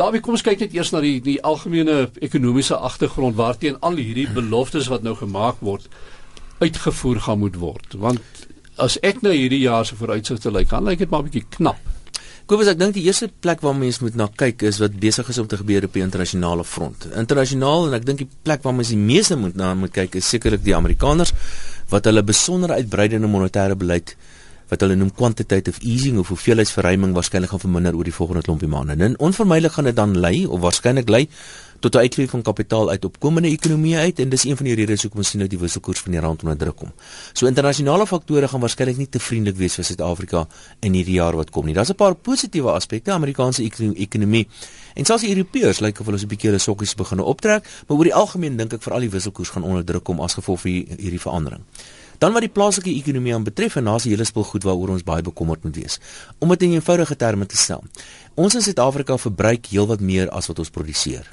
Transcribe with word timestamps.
Daarby 0.00 0.22
kom 0.24 0.32
ons 0.32 0.44
kyk 0.46 0.62
net 0.64 0.72
eers 0.72 0.94
na 0.94 1.02
die 1.04 1.18
die 1.20 1.36
algemene 1.44 2.06
ekonomiese 2.24 2.78
agtergrond 2.88 3.36
waarteen 3.36 3.76
al 3.84 3.98
hierdie 4.00 4.28
beloftes 4.32 4.88
wat 4.88 5.04
nou 5.04 5.12
gemaak 5.18 5.60
word 5.60 5.90
uitgevoer 6.60 7.20
gaan 7.26 7.40
moet 7.42 7.58
word. 7.60 7.96
Want 8.00 8.46
as 8.80 8.96
ek 9.04 9.20
nou 9.24 9.34
hierdie 9.36 9.60
jaar 9.66 9.84
se 9.84 9.98
vooruitsigte 9.98 10.52
lyk, 10.54 10.70
gaan 10.72 10.88
lyk 10.88 11.02
dit 11.04 11.10
maar 11.10 11.20
'n 11.20 11.28
bietjie 11.28 11.44
knap. 11.56 11.80
Kobus, 12.46 12.66
ek 12.66 12.78
dink 12.78 12.94
die 12.94 13.04
eerste 13.04 13.28
plek 13.28 13.60
waar 13.60 13.76
mense 13.76 14.02
moet 14.02 14.16
na 14.16 14.26
kyk 14.26 14.62
is 14.62 14.80
wat 14.80 14.96
besig 14.98 15.28
is 15.28 15.38
om 15.38 15.46
te 15.46 15.56
gebeur 15.56 15.84
op 15.84 15.92
die 15.92 16.02
internasionale 16.02 16.64
front. 16.64 17.06
Internasionaal 17.14 17.86
en 17.86 17.94
ek 17.94 18.06
dink 18.06 18.18
die 18.18 18.28
plek 18.42 18.62
waar 18.62 18.74
mense 18.74 18.90
die 18.90 19.04
meeste 19.04 19.36
moet 19.36 19.54
na 19.54 19.74
moet 19.74 19.92
kyk 19.92 20.14
is 20.14 20.28
sekerlik 20.28 20.64
die 20.64 20.74
Amerikaners 20.74 21.32
wat 21.90 22.04
hulle 22.04 22.22
besondere 22.22 22.80
uitbreidende 22.80 23.28
monetêre 23.28 23.76
beleid 23.76 24.16
wat 24.70 24.80
hulle 24.84 24.96
noem 24.98 25.10
quantitative 25.14 25.82
easing 25.82 26.18
of 26.18 26.28
hoeveelheidsverruiming 26.32 27.14
waarskynlik 27.16 27.50
gaan 27.50 27.62
verminder 27.64 27.96
oor 27.96 28.06
die 28.06 28.14
volgende 28.14 28.42
klompie 28.46 28.70
maande. 28.70 28.96
En 29.04 29.18
onvermydelik 29.18 29.72
gaan 29.72 29.90
dit 29.90 29.96
dan 29.96 30.18
lei 30.18 30.46
of 30.46 30.60
waarskynlik 30.60 31.08
lei 31.08 31.26
tot 31.80 31.94
'n 31.94 31.98
uitvloei 31.98 32.28
van 32.28 32.42
kapitaal 32.42 32.90
uit 32.90 33.04
opkomende 33.04 33.48
ekonomieë 33.48 33.96
uit 33.96 34.18
en 34.18 34.28
dis 34.28 34.44
een 34.44 34.56
van 34.56 34.66
die 34.66 34.74
redes 34.74 35.02
hoekom 35.02 35.18
ons 35.18 35.28
sien 35.28 35.40
dat 35.40 35.50
die 35.50 35.58
wisselkoers 35.58 36.00
van 36.00 36.12
die 36.12 36.20
rand 36.20 36.42
onder 36.42 36.56
druk 36.56 36.76
kom. 36.76 36.92
So 37.32 37.46
internasionale 37.46 38.06
faktore 38.06 38.48
gaan 38.48 38.60
waarskynlik 38.60 38.96
nie 38.96 39.08
te 39.08 39.18
vriendelik 39.18 39.56
wees 39.56 39.74
vir 39.74 39.84
Suid-Afrika 39.84 40.46
in 40.80 40.92
hierdie 40.92 41.14
jaar 41.14 41.36
wat 41.36 41.50
kom 41.50 41.66
nie. 41.66 41.74
Daar's 41.74 41.90
'n 41.90 41.94
paar 41.94 42.14
positiewe 42.14 42.70
aspekte 42.70 43.12
Amerikaanse 43.12 43.62
ekonomie 43.94 44.48
en 44.94 45.04
selfs 45.04 45.22
die 45.22 45.34
Europeërs 45.34 45.80
lyk 45.80 46.00
of 46.00 46.06
hulle 46.06 46.18
so 46.18 46.24
'n 46.24 46.28
bietjie 46.28 46.48
hulle 46.50 46.60
sokkies 46.60 46.94
begin 46.94 47.20
optrek, 47.20 47.64
maar 47.86 47.96
oor 47.98 48.04
die 48.04 48.14
algemeen 48.14 48.56
dink 48.56 48.72
ek 48.72 48.82
vir 48.82 48.92
al 48.92 49.00
die 49.00 49.10
wisselkoers 49.10 49.48
gaan 49.48 49.62
onder 49.62 49.84
druk 49.84 50.04
kom 50.04 50.20
as 50.20 50.34
gevolg 50.34 50.60
van 50.60 50.70
hierdie 50.70 51.20
verandering. 51.20 51.62
Dan 52.20 52.34
wat 52.36 52.44
die 52.44 52.52
plaaslike 52.52 52.92
ekonomie 52.92 53.32
aan 53.34 53.46
betref 53.46 53.78
en 53.80 53.84
daar's 53.88 54.04
'n 54.04 54.12
hele 54.12 54.24
spul 54.24 54.44
goed 54.44 54.62
waaroor 54.62 54.88
ons 54.88 55.02
baie 55.02 55.22
bekommerd 55.22 55.62
moet 55.64 55.76
wees. 55.76 55.98
Om 56.38 56.48
dit 56.48 56.62
in 56.62 56.72
eenvoudige 56.72 57.16
terme 57.16 57.46
te 57.46 57.56
stel. 57.56 57.82
Ons 58.40 58.54
in 58.56 58.62
Suid-Afrika 58.64 59.18
verbruik 59.20 59.66
heelwat 59.68 60.00
meer 60.00 60.30
as 60.32 60.46
wat 60.48 60.62
ons 60.62 60.70
produseer. 60.72 61.26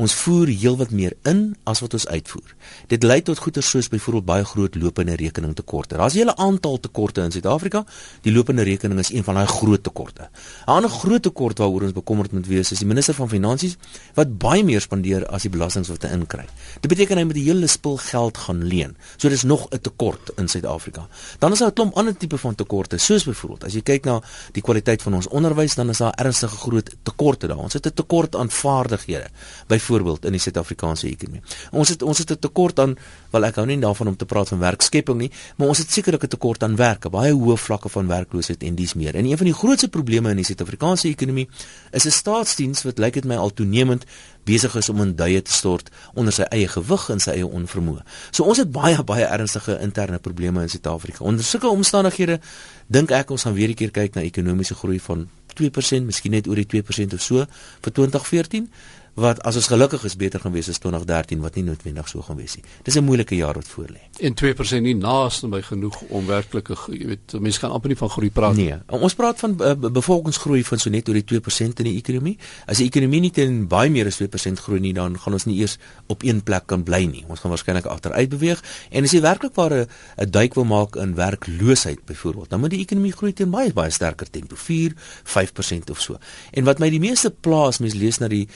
Ons 0.00 0.14
voer 0.16 0.48
heelwat 0.48 0.94
meer 0.96 1.12
in 1.28 1.42
as 1.68 1.82
wat 1.84 1.92
ons 1.98 2.06
uitvoer. 2.08 2.54
Dit 2.88 3.02
lei 3.04 3.18
tot 3.26 3.38
goeder 3.42 3.62
soos 3.62 3.90
byvoorbeeld 3.92 4.26
baie 4.30 4.46
groot 4.48 4.78
lopende 4.80 5.12
rekeningtekorte. 5.20 5.98
Daar's 5.98 6.14
'n 6.14 6.18
hele 6.18 6.36
aantal 6.36 6.80
tekorte 6.80 7.20
in 7.20 7.30
Suid-Afrika. 7.30 7.84
Die 8.22 8.32
lopende 8.32 8.62
rekening 8.62 8.98
is 8.98 9.12
een 9.12 9.24
van 9.24 9.34
daai 9.34 9.46
groot 9.46 9.82
tekorte. 9.82 10.22
'n 10.66 10.70
Ander 10.70 10.90
groot 10.90 11.22
tekort 11.22 11.58
waaroor 11.58 11.82
ons 11.82 11.92
bekommerd 11.92 12.32
moet 12.32 12.46
wees 12.46 12.72
is 12.72 12.78
die 12.78 12.86
minister 12.86 13.14
van 13.14 13.28
Finansies 13.28 13.76
wat 14.14 14.38
baie 14.38 14.64
meer 14.64 14.80
spandeer 14.80 15.26
as 15.26 15.42
die 15.42 15.50
belastings 15.50 15.88
wat 15.88 16.02
hy 16.02 16.08
inkry. 16.08 16.46
Dit 16.80 16.88
beteken 16.88 17.18
hy 17.18 17.24
moet 17.24 17.34
die 17.34 17.44
hele 17.44 17.66
spul 17.66 17.96
geld 17.96 18.36
gaan 18.38 18.64
leen. 18.64 18.96
So 19.16 19.28
dis 19.28 19.42
nog 19.42 19.68
'n 19.70 19.80
tekort 19.80 20.30
in 20.36 20.48
Suid-Afrika. 20.48 21.08
Dan 21.38 21.52
is 21.52 21.58
daar 21.58 21.68
'n 21.68 21.74
klomp 21.74 21.94
ander 21.94 22.16
tipe 22.16 22.38
van 22.38 22.54
tekorte, 22.54 22.98
soos 22.98 23.24
byvoorbeeld 23.24 23.64
as 23.64 23.72
jy 23.72 23.82
kyk 23.82 24.04
na 24.04 24.22
die 24.52 24.62
kwaliteit 24.62 25.02
van 25.02 25.14
ons 25.14 25.28
onderwys, 25.28 25.74
dan 25.74 25.88
is 25.88 25.98
daar 25.98 26.14
ernstige 26.14 26.53
groot 26.54 26.90
tekorte 27.02 27.46
daar. 27.46 27.58
Ons 27.58 27.72
het 27.72 27.86
'n 27.86 27.94
tekort 27.94 28.36
aan 28.36 28.50
vaardighede, 28.50 29.28
byvoorbeeld 29.66 30.24
in 30.24 30.30
die 30.30 30.40
Suid-Afrikaanse 30.40 31.06
ekonomie. 31.06 31.42
Ons 31.70 31.88
het 31.88 32.02
ons 32.02 32.18
het 32.18 32.30
'n 32.30 32.38
tekort 32.38 32.78
aan, 32.78 32.96
wel 33.30 33.44
ek 33.44 33.54
hou 33.54 33.66
nie 33.66 33.78
daarvan 33.78 34.06
om 34.06 34.16
te 34.16 34.24
praat 34.24 34.48
van 34.48 34.58
werkskepping 34.58 35.18
nie, 35.18 35.30
maar 35.56 35.68
ons 35.68 35.78
het 35.78 35.90
sekerlik 35.90 36.24
'n 36.24 36.28
tekort 36.28 36.62
aan 36.62 36.76
werk, 36.76 37.10
baie 37.10 37.32
hoë 37.32 37.56
vlakke 37.56 37.88
van 37.88 38.06
werkloosheid 38.06 38.62
en 38.62 38.74
dies 38.74 38.94
meer. 38.94 39.14
En 39.14 39.24
een 39.24 39.36
van 39.36 39.46
die 39.46 39.54
grootste 39.54 39.88
probleme 39.88 40.30
in 40.30 40.36
die 40.36 40.44
Suid-Afrikaanse 40.44 41.08
ekonomie 41.08 41.48
is 41.90 42.04
'n 42.04 42.10
staatsdiens 42.10 42.82
wat 42.82 42.98
lyk 42.98 43.12
dit 43.14 43.24
my 43.24 43.36
al 43.36 43.52
toenemend 43.52 44.04
besig 44.44 44.74
is 44.76 44.88
om 44.88 45.00
in 45.00 45.14
duie 45.16 45.42
te 45.42 45.52
stort 45.52 45.90
onder 46.14 46.32
sy 46.32 46.42
eie 46.42 46.68
gewig 46.68 47.08
en 47.12 47.20
sy 47.20 47.30
eie 47.30 47.46
onvermoë. 47.46 48.04
So 48.30 48.44
ons 48.44 48.60
het 48.60 48.70
baie 48.72 49.02
baie 49.04 49.24
ernstige 49.24 49.78
interne 49.80 50.18
probleme 50.18 50.62
in 50.62 50.68
Suid-Afrika. 50.68 51.24
Onder 51.24 51.44
sulke 51.44 51.68
omstandighede 51.68 52.40
dink 52.86 53.10
ek 53.10 53.30
ons 53.30 53.42
gaan 53.42 53.54
weer 53.54 53.68
'n 53.68 53.74
keer 53.74 53.90
kyk 53.90 54.14
na 54.14 54.22
ekonomiese 54.22 54.74
groei 54.74 55.00
van 55.00 55.28
2%, 55.58 56.04
miskien 56.08 56.34
net 56.34 56.48
oor 56.50 56.60
die 56.60 56.68
2% 56.68 57.16
of 57.16 57.22
so 57.22 57.46
vir 57.84 57.96
2014 58.00 58.68
wat 59.14 59.42
as 59.46 59.56
ons 59.56 59.68
gelukkig 59.70 60.04
is 60.04 60.16
beter 60.18 60.42
gaan 60.42 60.52
wees 60.52 60.68
as 60.68 60.80
2013 60.82 61.42
wat 61.42 61.54
nie 61.54 61.64
noodwendig 61.68 62.08
so 62.10 62.22
gaan 62.26 62.36
wees 62.36 62.56
nie. 62.56 62.64
Dis 62.82 62.96
'n 62.96 63.04
moeilike 63.04 63.36
jaar 63.36 63.54
wat 63.54 63.68
voorlê. 63.68 64.00
En 64.20 64.34
2% 64.34 64.82
nie 64.82 64.94
naaste 64.94 65.48
by 65.48 65.62
genoeg 65.62 66.00
om 66.08 66.26
werklik, 66.26 66.68
jy 66.68 67.06
weet, 67.06 67.40
mense 67.40 67.60
kan 67.60 67.70
amper 67.70 67.88
nie 67.88 67.96
van 67.96 68.08
groei 68.08 68.30
praat 68.30 68.56
nie. 68.56 68.64
Nee, 68.64 69.00
ons 69.00 69.14
praat 69.14 69.38
van 69.38 69.56
uh, 69.60 69.74
bevolkingsgroei 69.74 70.64
van 70.64 70.78
so 70.78 70.90
net 70.90 71.08
oor 71.08 71.14
die 71.14 71.40
2% 71.40 71.78
in 71.78 71.84
die 71.84 71.96
ekonomie. 71.96 72.38
As 72.66 72.78
die 72.78 72.86
ekonomie 72.86 73.20
nie 73.20 73.30
teen 73.30 73.68
baie 73.68 73.90
meer 73.90 74.06
as 74.06 74.20
2% 74.20 74.58
groei 74.60 74.80
nie, 74.80 74.92
dan 74.92 75.18
gaan 75.18 75.32
ons 75.32 75.44
nie 75.44 75.58
eers 75.60 75.78
op 76.06 76.22
een 76.22 76.42
plek 76.42 76.66
kan 76.66 76.82
bly 76.82 77.04
nie. 77.04 77.24
Ons 77.28 77.40
gaan 77.40 77.50
waarskynlik 77.50 77.86
agteruit 77.86 78.28
beweeg 78.28 78.62
en 78.90 79.04
as 79.04 79.12
jy 79.12 79.20
werklik 79.20 79.54
waar 79.54 79.72
'n 79.74 80.30
duik 80.30 80.54
wil 80.54 80.64
maak 80.64 80.96
in 80.96 81.14
werkloosheid 81.14 82.04
byvoorbeeld, 82.04 82.50
dan 82.50 82.60
moet 82.60 82.70
die 82.70 82.80
ekonomie 82.80 83.12
groei 83.12 83.32
teen 83.32 83.50
baie 83.50 83.72
baie 83.72 83.90
sterker 83.90 84.30
tempo, 84.30 84.56
4, 84.56 84.92
5% 85.24 85.90
of 85.90 86.00
so. 86.00 86.18
En 86.52 86.64
wat 86.64 86.78
my 86.78 86.90
die 86.90 87.00
meeste 87.00 87.30
pla 87.30 87.66
as 87.66 87.78
mens 87.78 87.94
lees 87.94 88.18
na 88.18 88.28
die 88.28 88.48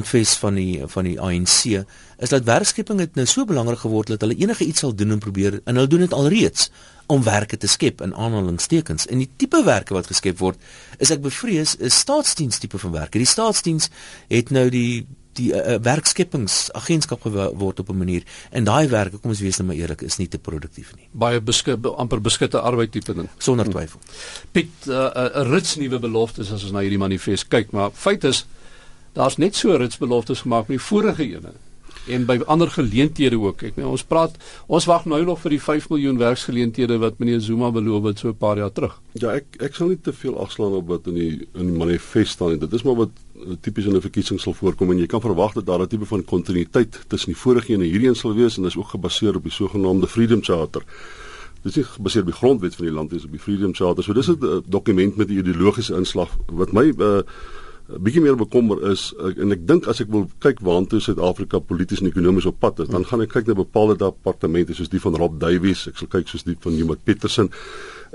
handves 0.00 0.34
van 0.40 0.54
die 0.54 0.80
van 0.86 1.04
die 1.04 1.18
ANC 1.20 1.84
is 2.20 2.32
dat 2.32 2.44
werkskepping 2.44 3.00
het 3.00 3.14
nou 3.14 3.26
so 3.26 3.44
belangrik 3.44 3.78
geword 3.84 4.08
dat 4.12 4.20
hulle 4.24 4.36
enige 4.36 4.64
iets 4.64 4.80
sal 4.80 4.94
doen 4.94 5.10
en 5.10 5.18
probeer 5.18 5.60
en 5.64 5.74
hulle 5.74 5.88
doen 5.88 6.04
dit 6.04 6.12
alreeds 6.12 6.70
om 7.10 7.22
werke 7.22 7.56
te 7.56 7.66
skep 7.66 8.00
in 8.00 8.14
aanhalingstekens. 8.14 9.08
En 9.10 9.18
die 9.18 9.30
tipe 9.36 9.64
werke 9.66 9.94
wat 9.96 10.06
geskep 10.06 10.38
word, 10.38 10.60
is 10.98 11.10
ek 11.10 11.24
bevrees 11.24 11.74
is 11.82 11.96
staatsdiens 11.98 12.60
tipe 12.62 12.78
van 12.78 12.92
werke. 12.94 13.18
Die 13.18 13.26
staatsdiens 13.26 13.90
het 14.28 14.50
nou 14.54 14.68
die 14.70 15.06
die 15.38 15.52
uh, 15.54 15.76
werkskepingsagentskap 15.82 17.22
geword 17.22 17.80
op 17.80 17.88
'n 17.88 17.96
manier 17.96 18.24
en 18.50 18.64
daai 18.64 18.88
werke, 18.88 19.18
kom 19.18 19.30
ons 19.30 19.40
wees 19.40 19.56
nou 19.56 19.68
maar 19.68 19.76
eerlik, 19.76 20.02
is 20.02 20.18
nie 20.18 20.28
te 20.28 20.38
produktief 20.38 20.90
nie. 20.96 21.06
Baie 21.12 21.40
beskik 21.40 21.86
amper 21.86 22.20
beskitte 22.20 22.60
arbeid 22.60 22.92
tipe 22.92 23.14
ding 23.14 23.28
sonder 23.38 23.70
twyfel. 23.70 24.00
Piet, 24.52 24.70
eh, 24.86 24.92
'n 24.92 24.96
uh, 25.16 25.30
uh, 25.36 25.50
rits 25.50 25.76
nuwe 25.76 25.98
beloftes 25.98 26.52
as 26.52 26.62
ons 26.62 26.72
na 26.72 26.80
hierdie 26.80 26.98
manifest 26.98 27.48
kyk, 27.48 27.70
maar 27.70 27.90
feit 27.94 28.24
is 28.24 28.46
daar's 29.12 29.36
net 29.36 29.56
so 29.56 29.76
ritsbeloftes 29.76 30.40
gemaak 30.40 30.68
met 30.68 30.78
die 30.78 30.86
vorige 30.86 31.22
ene 31.22 31.52
en 32.08 32.24
by 32.26 32.38
ander 32.50 32.70
geleenthede 32.72 33.38
ook. 33.40 33.62
Ek 33.68 33.78
meen 33.78 33.88
ons 33.90 34.04
praat 34.06 34.36
ons 34.70 34.86
wag 34.88 35.06
nou 35.10 35.20
nog 35.26 35.40
vir 35.42 35.56
die 35.56 35.62
5 35.62 35.88
miljoen 35.92 36.18
werksgeleenthede 36.20 36.98
wat 37.02 37.18
meneer 37.20 37.42
Zuma 37.44 37.70
beloof 37.74 38.08
het 38.10 38.18
so 38.18 38.28
'n 38.28 38.36
paar 38.36 38.56
jaar 38.58 38.72
terug. 38.72 39.00
Ja, 39.12 39.34
ek 39.34 39.56
ek 39.60 39.74
sal 39.74 39.88
nie 39.88 40.00
te 40.00 40.12
veel 40.12 40.38
agslaan 40.38 40.72
op 40.72 40.88
wat 40.88 41.06
in 41.06 41.14
die 41.14 41.48
in 41.54 41.66
die 41.66 41.78
manifest 41.78 42.32
staan 42.32 42.50
nie. 42.50 42.58
Dit 42.58 42.72
is 42.72 42.82
maar 42.82 42.96
wat 42.96 43.10
eh, 43.34 43.54
tipies 43.60 43.86
in 43.86 43.96
'n 43.96 44.00
verkiesing 44.00 44.40
sal 44.40 44.54
voorkom 44.54 44.90
en 44.90 44.98
jy 44.98 45.06
kan 45.06 45.20
verwag 45.20 45.52
dat 45.52 45.66
daar 45.66 45.80
'n 45.80 45.88
tipe 45.88 46.06
van 46.06 46.24
kontinuïteit 46.24 47.04
tussen 47.08 47.32
die 47.32 47.40
vorige 47.40 47.74
en 47.74 47.80
hierdie 47.80 48.08
een 48.08 48.16
sal 48.16 48.34
wees 48.34 48.56
en 48.56 48.62
dit 48.62 48.72
is 48.72 48.78
ook 48.78 48.88
gebaseer 48.88 49.36
op 49.36 49.42
die 49.42 49.52
sogenaamde 49.52 50.06
Freedom 50.06 50.42
Charter. 50.42 50.82
Dit 51.62 51.76
is 51.76 51.86
gebaseer 51.86 52.22
op 52.22 52.28
die 52.28 52.36
grondwet 52.36 52.74
van 52.74 52.84
die 52.84 52.94
land, 52.94 53.10
dis 53.10 53.24
op 53.24 53.30
die 53.30 53.40
Freedom 53.40 53.74
Charter. 53.74 54.04
So 54.04 54.12
dis 54.12 54.28
'n 54.28 54.38
eh, 54.42 54.58
dokument 54.66 55.16
met 55.16 55.28
'n 55.28 55.38
ideologiese 55.38 55.94
inslag 55.94 56.30
wat 56.46 56.72
my 56.72 56.92
uh, 56.98 57.20
bietjie 57.98 58.22
meer 58.22 58.36
bekommer 58.38 58.82
is 58.90 59.08
en 59.18 59.54
ek 59.54 59.62
dink 59.66 59.88
as 59.90 60.00
ek 60.02 60.10
wil 60.12 60.26
kyk 60.44 60.60
waantoe 60.66 61.00
Suid-Afrika 61.02 61.58
polities 61.64 62.02
en 62.02 62.10
ekonomies 62.10 62.46
op 62.46 62.60
pad 62.62 62.84
is, 62.84 62.90
dan 62.92 63.06
gaan 63.08 63.24
ek 63.24 63.32
kyk 63.34 63.50
na 63.50 63.56
bepaalde 63.58 63.96
departemente 63.98 64.76
soos 64.76 64.92
die 64.92 65.00
van 65.02 65.16
Rob 65.18 65.40
Davies, 65.42 65.86
ek 65.90 65.98
sal 65.98 66.10
kyk 66.12 66.30
soos 66.30 66.46
die 66.46 66.56
van 66.62 66.76
Juma 66.78 66.94
Petersen, 66.94 67.50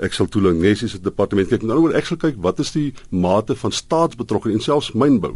ek 0.02 0.16
sal 0.16 0.28
toelang 0.32 0.58
Nessie 0.60 0.88
se 0.92 1.00
departement 1.00 1.48
kyk. 1.48 1.64
Nou 1.66 1.90
ek 1.96 2.08
sal 2.08 2.20
kyk 2.20 2.40
wat 2.44 2.60
is 2.62 2.72
die 2.76 2.90
mate 3.10 3.56
van 3.56 3.72
staatsbetrokkenheid 3.72 4.60
en 4.60 4.64
selfs 4.64 4.92
mynbou. 4.96 5.34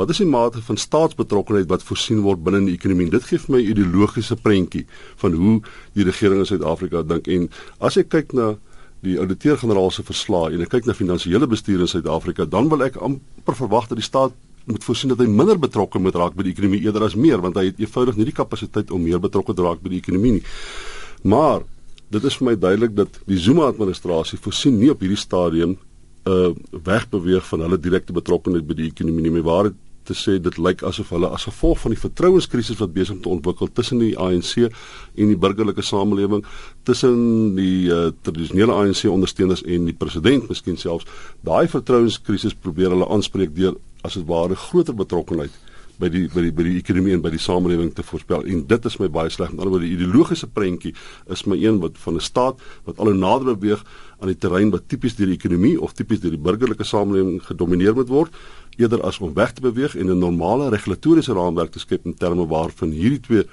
Wat 0.00 0.12
is 0.12 0.20
die 0.20 0.28
mate 0.28 0.60
van 0.64 0.80
staatsbetrokkenheid 0.80 1.70
wat 1.70 1.84
voorsien 1.86 2.20
word 2.24 2.42
binne 2.44 2.64
die 2.68 2.76
ekonomie? 2.76 3.10
Dit 3.12 3.28
gee 3.28 3.40
vir 3.40 3.56
my 3.56 3.62
'n 3.62 3.70
ideologiese 3.72 4.36
prentjie 4.36 4.86
van 5.16 5.32
hoe 5.32 5.60
die 5.94 6.04
regering 6.04 6.40
in 6.40 6.46
Suid-Afrika 6.46 7.02
dink 7.02 7.28
en 7.28 7.48
as 7.80 7.96
ek 7.96 8.08
kyk 8.08 8.32
na 8.32 8.56
die 9.02 9.18
ouditeur-generaal 9.18 9.90
se 9.90 10.04
verslae 10.06 10.54
en 10.54 10.62
ek 10.64 10.72
kyk 10.76 10.86
na 10.86 10.94
finansiële 10.94 11.48
bestuur 11.50 11.82
in 11.82 11.90
Suid-Afrika, 11.90 12.46
dan 12.46 12.70
wil 12.70 12.84
ek 12.86 13.00
amper 13.02 13.58
verwag 13.58 13.88
dat 13.90 13.98
die 13.98 14.06
staat 14.06 14.34
moet 14.70 14.84
voorsien 14.86 15.10
dat 15.10 15.18
hy 15.18 15.26
minder 15.26 15.58
betrokke 15.58 15.98
moet 15.98 16.14
raak 16.14 16.36
by 16.38 16.46
die 16.46 16.52
ekonomie 16.54 16.84
eerder 16.84 17.08
as 17.08 17.16
meer, 17.18 17.42
want 17.42 17.58
hy 17.58 17.66
het 17.72 17.80
eenvoudig 17.82 18.18
nie 18.18 18.28
die 18.28 18.36
kapasiteit 18.36 18.92
om 18.94 19.02
meer 19.02 19.18
betrokke 19.22 19.56
te 19.58 19.64
raak 19.66 19.82
by 19.82 19.90
die 19.90 20.02
ekonomie 20.02 20.36
nie. 20.38 20.44
Maar 21.26 21.64
dit 22.14 22.28
is 22.28 22.36
vir 22.38 22.50
my 22.50 22.54
duidelik 22.60 22.94
dat 22.94 23.18
die 23.26 23.40
Zuma 23.40 23.66
administrasie 23.72 24.38
voorsien 24.38 24.78
nie 24.78 24.92
op 24.92 25.02
hierdie 25.02 25.18
stadium 25.18 25.74
uh, 26.28 26.52
wegbeweeg 26.70 27.46
van 27.48 27.66
hulle 27.66 27.80
direkte 27.80 28.14
betrokkeheid 28.14 28.66
by 28.68 28.78
die 28.78 28.90
ekonomie 28.92 29.26
nie. 29.26 29.34
My 29.34 29.44
waarheid 29.46 29.78
te 30.08 30.16
sê 30.18 30.38
dit 30.42 30.58
lyk 30.58 30.82
asof 30.88 31.12
hulle 31.14 31.30
as 31.34 31.46
gevolg 31.48 31.80
van 31.84 31.94
die 31.94 32.00
vertrouenskrisis 32.00 32.80
wat 32.80 32.94
besig 32.94 33.16
om 33.16 33.22
te 33.24 33.32
ontwikkel 33.32 33.70
tussen 33.72 34.02
die 34.02 34.14
ANC 34.18 34.54
en 34.66 35.32
die 35.32 35.38
burgerlike 35.38 35.84
samelewing 35.86 36.44
tussen 36.88 37.54
die 37.58 37.90
uh, 37.92 38.10
tradisionele 38.26 38.72
ANC 38.72 39.04
ondersteuners 39.10 39.64
en 39.64 39.90
die 39.90 39.96
president 40.04 40.48
miskien 40.48 40.78
selfs 40.80 41.08
daai 41.46 41.68
vertrouenskrisis 41.68 42.54
probeer 42.54 42.94
hulle 42.94 43.08
aanspreek 43.08 43.54
deur 43.56 43.78
as 44.02 44.18
dit 44.18 44.26
ware 44.26 44.58
groter 44.58 44.96
betrokkenheid 44.98 45.54
by 46.02 46.08
die 46.10 46.24
by 46.32 46.42
die 46.46 46.52
by 46.54 46.64
die 46.66 46.78
ekonomie 46.80 47.14
en 47.16 47.22
by 47.22 47.30
die 47.32 47.42
samelewing 47.42 47.92
te 47.94 48.04
voorspel 48.06 48.46
en 48.48 48.64
dit 48.68 48.88
is 48.88 48.98
my 49.00 49.08
baie 49.12 49.30
sleg. 49.30 49.52
Die 49.52 49.60
ander 49.60 49.76
kant 49.76 49.84
die 49.84 49.92
ideologiese 49.96 50.48
prentjie 50.50 50.94
is 51.30 51.44
my 51.46 51.58
een 51.60 51.78
wat 51.82 51.98
van 52.04 52.16
'n 52.16 52.24
staat 52.30 52.58
wat 52.86 52.98
al 52.98 53.12
hoe 53.12 53.18
nader 53.18 53.54
beweeg 53.54 53.84
aan 54.20 54.30
die 54.30 54.38
terrein 54.38 54.70
wat 54.70 54.88
tipies 54.88 55.16
deur 55.16 55.26
die 55.26 55.38
ekonomie 55.38 55.80
of 55.80 55.92
tipies 55.92 56.20
deur 56.20 56.34
die 56.34 56.44
burgerlike 56.48 56.84
samelewing 56.84 57.42
gedomeineer 57.42 57.94
moet 57.94 58.08
word 58.08 58.32
eerder 58.76 59.02
as 59.02 59.18
om 59.18 59.34
weg 59.34 59.52
te 59.52 59.60
beweeg 59.60 59.96
en 59.96 60.06
'n 60.06 60.18
normale 60.18 60.68
regulatoriese 60.68 61.32
raamwerk 61.32 61.72
te 61.72 61.78
skep 61.78 62.04
in 62.04 62.14
terme 62.14 62.46
waarvan 62.46 62.90
hierdie 62.90 63.20
twee 63.20 63.46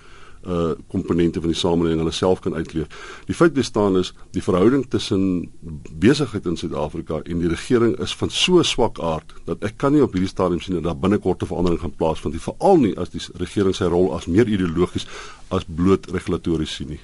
uh 0.47 0.71
komponente 0.87 1.39
van 1.39 1.51
die 1.51 1.57
samelewing 1.59 1.99
hulle 1.99 2.11
self 2.15 2.39
kan 2.39 2.55
uitleef. 2.55 2.87
Die 3.27 3.35
feit 3.35 3.53
bestaan 3.53 3.97
is 3.97 4.13
die 4.31 4.43
verhouding 4.43 4.85
tussen 4.89 5.51
besigheid 5.99 6.45
in 6.45 6.55
Suid-Afrika 6.57 7.19
en 7.23 7.41
die 7.43 7.49
regering 7.51 7.97
is 7.99 8.15
van 8.15 8.31
so 8.31 8.63
swak 8.63 9.01
aard 9.03 9.33
dat 9.45 9.63
ek 9.67 9.75
kan 9.77 9.91
nie 9.93 10.03
op 10.03 10.15
hierdie 10.15 10.31
stadium 10.31 10.61
sien 10.63 10.79
dat 10.79 10.83
daar 10.83 10.97
binnekort 10.97 11.43
'n 11.43 11.51
verandering 11.51 11.81
gaan 11.81 11.95
plaasvind 11.95 12.33
nie, 12.33 12.41
veral 12.41 12.77
nie 12.77 12.95
as 12.97 13.09
die 13.09 13.21
regering 13.35 13.75
sy 13.75 13.91
rol 13.91 14.15
as 14.15 14.25
meer 14.25 14.47
ideologies 14.47 15.07
as 15.49 15.65
bloot 15.67 16.07
regulatories 16.07 16.75
sien 16.75 16.87
nie. 16.87 17.01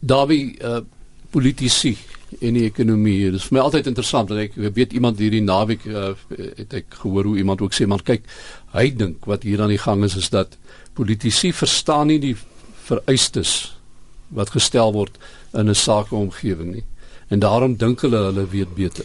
Daarby 0.00 0.58
uh 0.62 0.80
politici 1.30 1.96
en 2.40 2.56
die 2.56 2.64
ekonomie. 2.64 3.30
Dit 3.30 3.40
is 3.40 3.48
vir 3.48 3.58
my 3.58 3.64
altyd 3.64 3.86
interessant 3.90 4.28
dat 4.28 4.38
ek 4.38 4.56
weet 4.56 4.92
iemand 4.92 5.20
hierdie 5.22 5.42
naweek 5.44 5.86
uh, 5.86 6.12
het 6.58 6.74
ek 6.80 6.98
gehoor 7.02 7.30
hoe 7.30 7.38
iemand 7.38 7.62
ook 7.64 7.74
sê 7.76 7.86
man 7.86 8.02
kyk, 8.02 8.26
hy 8.74 8.88
dink 8.96 9.28
wat 9.30 9.46
hier 9.46 9.62
aan 9.62 9.72
die 9.72 9.80
gang 9.80 10.04
is 10.04 10.16
is 10.16 10.30
dat 10.34 10.58
politici 10.94 11.52
verstaan 11.52 12.10
nie 12.12 12.18
die 12.22 12.36
vereistes 12.88 13.74
wat 14.34 14.50
gestel 14.54 14.92
word 14.92 15.18
in 15.54 15.68
'n 15.70 15.74
sakeomgewing 15.74 16.74
nie. 16.74 16.84
En 17.28 17.38
daarom 17.38 17.76
dink 17.76 18.00
hulle 18.00 18.20
hulle 18.30 18.46
weet 18.50 18.74
beter. 18.74 19.04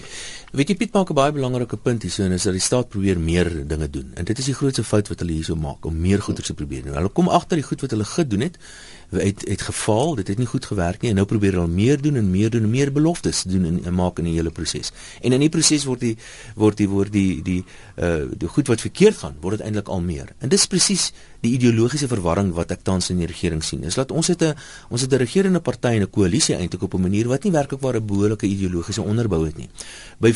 Weet 0.50 0.72
jy 0.72 0.76
Piet 0.80 0.94
maak 0.98 1.10
'n 1.12 1.14
baie 1.14 1.32
belangrike 1.32 1.78
punt 1.78 2.02
hierso 2.02 2.24
en 2.24 2.32
is 2.32 2.44
dat 2.44 2.54
die 2.54 2.62
staat 2.62 2.90
probeer 2.90 3.20
meer 3.20 3.68
dinge 3.68 3.90
doen. 3.90 4.12
En 4.16 4.26
dit 4.26 4.38
is 4.40 4.46
die 4.46 4.54
grootste 4.54 4.84
fout 4.84 5.08
wat 5.08 5.20
hulle 5.20 5.32
hierso 5.32 5.56
maak 5.56 5.86
om 5.86 6.00
meer 6.00 6.22
goeder 6.22 6.44
te 6.44 6.54
probeer 6.54 6.84
doen. 6.84 6.96
Hulle 6.96 7.10
kom 7.10 7.30
agter 7.30 7.58
die 7.58 7.66
goed 7.66 7.82
wat 7.82 7.92
hulle 7.92 8.06
gedoen 8.06 8.40
het 8.40 8.58
het 9.10 9.42
het 9.48 9.62
gefaal, 9.62 10.16
dit 10.16 10.28
het 10.28 10.38
nie 10.38 10.46
goed 10.46 10.66
gewerk 10.66 11.02
nie 11.02 11.10
en 11.10 11.16
nou 11.16 11.26
probeer 11.26 11.54
hulle 11.58 11.68
meer 11.68 12.02
doen 12.02 12.16
en 12.16 12.30
meer 12.30 12.50
doen 12.50 12.64
en 12.64 12.70
meer 12.70 12.92
beloftes 12.92 13.44
doen 13.44 13.66
en, 13.66 13.80
en 13.86 13.94
maak 13.94 14.20
in 14.20 14.30
die 14.30 14.34
hele 14.34 14.52
proses. 14.52 14.92
En 15.22 15.34
in 15.34 15.40
die 15.40 15.50
proses 15.50 15.86
word 15.90 16.00
die 16.00 16.16
word 16.56 16.78
die 16.78 16.88
word 16.90 17.14
die 17.14 17.42
die 17.42 17.64
uh 17.98 18.30
die 18.40 18.48
goed 18.48 18.68
wat 18.68 18.82
verkeerd 18.82 19.18
gaan, 19.18 19.36
word 19.42 19.58
dit 19.58 19.66
eintlik 19.66 19.88
al 19.88 20.02
meer. 20.02 20.34
En 20.40 20.50
dis 20.50 20.68
presies 20.68 21.12
die 21.42 21.54
ideologiese 21.56 22.08
verwarring 22.12 22.52
wat 22.54 22.72
ek 22.76 22.84
tans 22.84 23.10
in 23.10 23.22
die 23.22 23.28
regering 23.28 23.64
sien. 23.64 23.84
Is 23.88 23.96
dat 23.96 24.12
ons 24.12 24.28
het 24.28 24.44
'n 24.44 24.56
ons 24.90 25.02
het 25.02 25.12
'n 25.12 25.18
regerende 25.18 25.60
party 25.60 25.96
en 25.98 26.04
'n 26.04 26.10
koalisie 26.10 26.56
eintlik 26.56 26.84
op 26.84 26.94
'n 26.94 27.02
manier 27.02 27.28
wat 27.28 27.44
nie 27.44 27.52
werklik 27.52 27.82
waar 27.82 27.96
'n 27.96 28.06
behoorlike 28.06 28.46
ideologiese 28.46 29.02
onderbou 29.02 29.46
het 29.46 29.58
nie. 29.58 29.70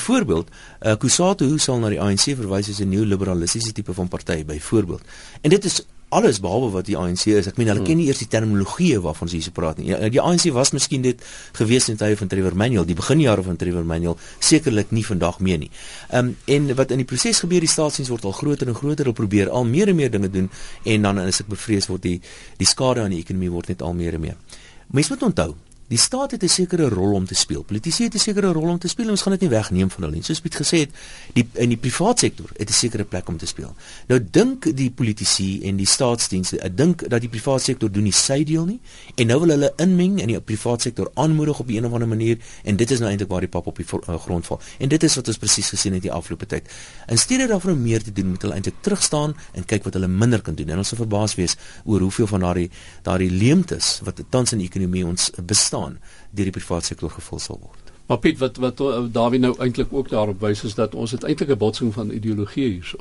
Byvoorbeeld, 0.04 0.50
uh 0.84 0.98
Kusatu 1.00 1.48
sal 1.64 1.80
na 1.80 1.88
die 1.88 2.02
ANC 2.02 2.34
verwys 2.36 2.68
as 2.70 2.82
'n 2.84 2.90
nuwe-liberalistiese 2.92 3.72
tipe 3.72 3.94
van 3.94 4.08
party 4.08 4.44
byvoorbeeld. 4.46 5.02
En 5.42 5.50
dit 5.50 5.66
is 5.66 5.86
alles 6.10 6.40
behalwe 6.40 6.70
wat 6.70 6.86
die 6.86 6.98
ANC 6.98 7.26
is. 7.26 7.48
Ek 7.48 7.58
meen 7.58 7.68
hulle 7.68 7.80
hmm. 7.80 7.88
ken 7.88 7.98
nie 7.98 8.08
eers 8.08 8.20
die 8.20 8.28
terminologie 8.28 9.00
waarvan 9.00 9.30
ons 9.30 9.32
hier 9.32 9.56
praat 9.56 9.80
nie. 9.80 9.88
Ja, 9.88 10.10
die 10.10 10.22
ANC 10.22 10.52
was 10.52 10.74
miskien 10.76 11.02
dit 11.02 11.24
gewees 11.54 11.88
in 11.90 11.98
tye 11.98 12.18
van 12.20 12.28
Trevor 12.28 12.56
Manuel, 12.56 12.86
die 12.86 12.98
beginjare 13.00 13.44
van 13.44 13.56
Trevor 13.56 13.86
Manuel, 13.88 14.18
sekerlik 14.40 14.92
nie 14.92 15.06
vandag 15.06 15.40
meer 15.40 15.58
nie. 15.64 15.72
Ehm 16.12 16.34
um, 16.34 16.36
en 16.46 16.76
wat 16.76 16.92
in 16.92 16.98
die 16.98 17.08
proses 17.08 17.40
gebeur, 17.40 17.64
die 17.64 17.72
staatsdiens 17.72 18.12
word 18.12 18.26
al 18.26 18.36
groter 18.36 18.68
en 18.68 18.76
groter, 18.76 19.06
hulle 19.06 19.16
probeer 19.16 19.50
al 19.50 19.64
meer 19.64 19.88
en 19.88 19.96
meer 19.96 20.12
dinge 20.12 20.30
doen 20.30 20.52
en 20.84 21.02
dan 21.08 21.20
is 21.24 21.40
ek 21.40 21.48
bevrees 21.48 21.88
word 21.88 22.04
die 22.04 22.20
die 22.60 22.68
skade 22.68 23.02
aan 23.02 23.16
die 23.16 23.24
ekonomie 23.24 23.52
word 23.56 23.72
net 23.72 23.82
al 23.82 23.96
meer 23.96 24.20
en 24.20 24.28
meer. 24.28 24.60
Mense 24.92 25.16
moet 25.16 25.24
onthou, 25.32 25.56
Die 25.88 25.98
staat 25.98 26.32
het 26.32 26.44
'n 26.44 26.48
sekere 26.48 26.90
rol 26.90 27.14
om 27.14 27.26
te 27.26 27.36
speel. 27.36 27.64
Politici 27.64 28.04
het 28.04 28.14
'n 28.14 28.18
sekere 28.18 28.52
rol 28.52 28.70
om 28.70 28.80
te 28.80 28.88
speel. 28.88 29.10
Ons 29.10 29.22
gaan 29.22 29.32
dit 29.32 29.42
nie 29.42 29.50
wegneem 29.50 29.90
van 29.90 30.04
hulle 30.04 30.16
nie. 30.16 30.24
Soos 30.24 30.40
Piet 30.40 30.56
gesê 30.56 30.78
het, 30.78 30.90
die 31.34 31.48
in 31.54 31.70
die 31.70 31.78
privaat 31.78 32.20
sektor 32.20 32.50
het 32.58 32.70
'n 32.70 32.74
sekere 32.74 33.04
plek 33.04 33.28
om 33.28 33.38
te 33.38 33.46
speel. 33.46 33.76
Nou 34.08 34.28
dink 34.32 34.76
die 34.76 34.92
politici 34.92 35.62
en 35.64 35.76
die 35.76 35.86
staatsdienste, 35.86 36.60
ek 36.60 36.78
dink 36.78 37.10
dat 37.10 37.22
die 37.22 37.30
privaat 37.30 37.62
sektor 37.62 37.92
doen 37.92 38.04
nie 38.04 38.12
sy 38.12 38.44
deel 38.44 38.66
nie 38.66 38.80
en 39.16 39.28
nou 39.28 39.40
wil 39.40 39.50
hulle 39.50 39.74
inmeng 39.76 40.22
in 40.22 40.28
die 40.28 40.42
privaat 40.42 40.82
sektor 40.82 41.12
aanmoedig 41.14 41.60
op 41.60 41.70
'n 41.70 41.86
of 41.86 41.94
ander 41.94 42.08
manier 42.08 42.38
en 42.64 42.76
dit 42.76 42.92
is 42.92 43.00
nou 43.00 43.10
eintlik 43.10 43.30
waar 43.30 43.40
die 43.40 43.50
pap 43.50 43.68
op 43.68 43.76
die 43.76 43.86
uh, 44.08 44.20
grond 44.20 44.46
val. 44.46 44.60
En 44.78 44.90
dit 44.90 45.04
is 45.04 45.16
wat 45.16 45.28
ons 45.28 45.38
presies 45.38 45.70
gesien 45.70 45.94
het 45.94 46.02
die 46.02 46.12
afgelope 46.12 46.46
tyd. 46.46 46.70
In 47.08 47.18
steede 47.18 47.48
daarvan 47.48 47.72
om 47.72 47.82
meer 47.82 48.04
te 48.04 48.12
doen, 48.12 48.28
moet 48.28 48.42
hulle 48.42 48.54
eintlik 48.54 48.76
terug 48.82 49.04
staan 49.04 49.36
en 49.52 49.66
kyk 49.66 49.84
wat 49.84 49.94
hulle 49.94 50.08
minder 50.08 50.42
kan 50.42 50.56
doen. 50.56 50.70
En 50.70 50.78
ons 50.78 50.88
sal 50.88 50.98
verbaas 50.98 51.36
wees 51.36 51.56
oor 51.84 52.00
hoeveel 52.00 52.28
van 52.28 52.40
daardie 52.40 52.70
daardie 53.02 53.32
leemtes 53.32 54.00
wat 54.04 54.24
tans 54.30 54.52
in 54.52 54.58
die 54.58 54.68
ekonomie 54.68 55.06
ons 55.06 55.32
bestaan 55.46 55.73
bestaan 55.74 56.00
deur 56.32 56.50
die 56.50 56.54
private 56.54 56.86
sektor 56.86 57.10
gevul 57.10 57.40
sal 57.40 57.60
word. 57.62 57.92
Maar 58.08 58.20
Piet 58.20 58.38
wat 58.40 58.58
wat 58.58 58.82
Dawie 59.14 59.40
nou 59.40 59.54
eintlik 59.60 59.94
ook 59.94 60.10
daarop 60.10 60.42
wys 60.42 60.64
is 60.64 60.76
dat 60.76 60.96
ons 60.96 61.12
het 61.12 61.24
eintlik 61.24 61.50
'n 61.50 61.58
botsing 61.58 61.94
van 61.94 62.12
ideologie 62.12 62.70
hierso. 62.70 62.98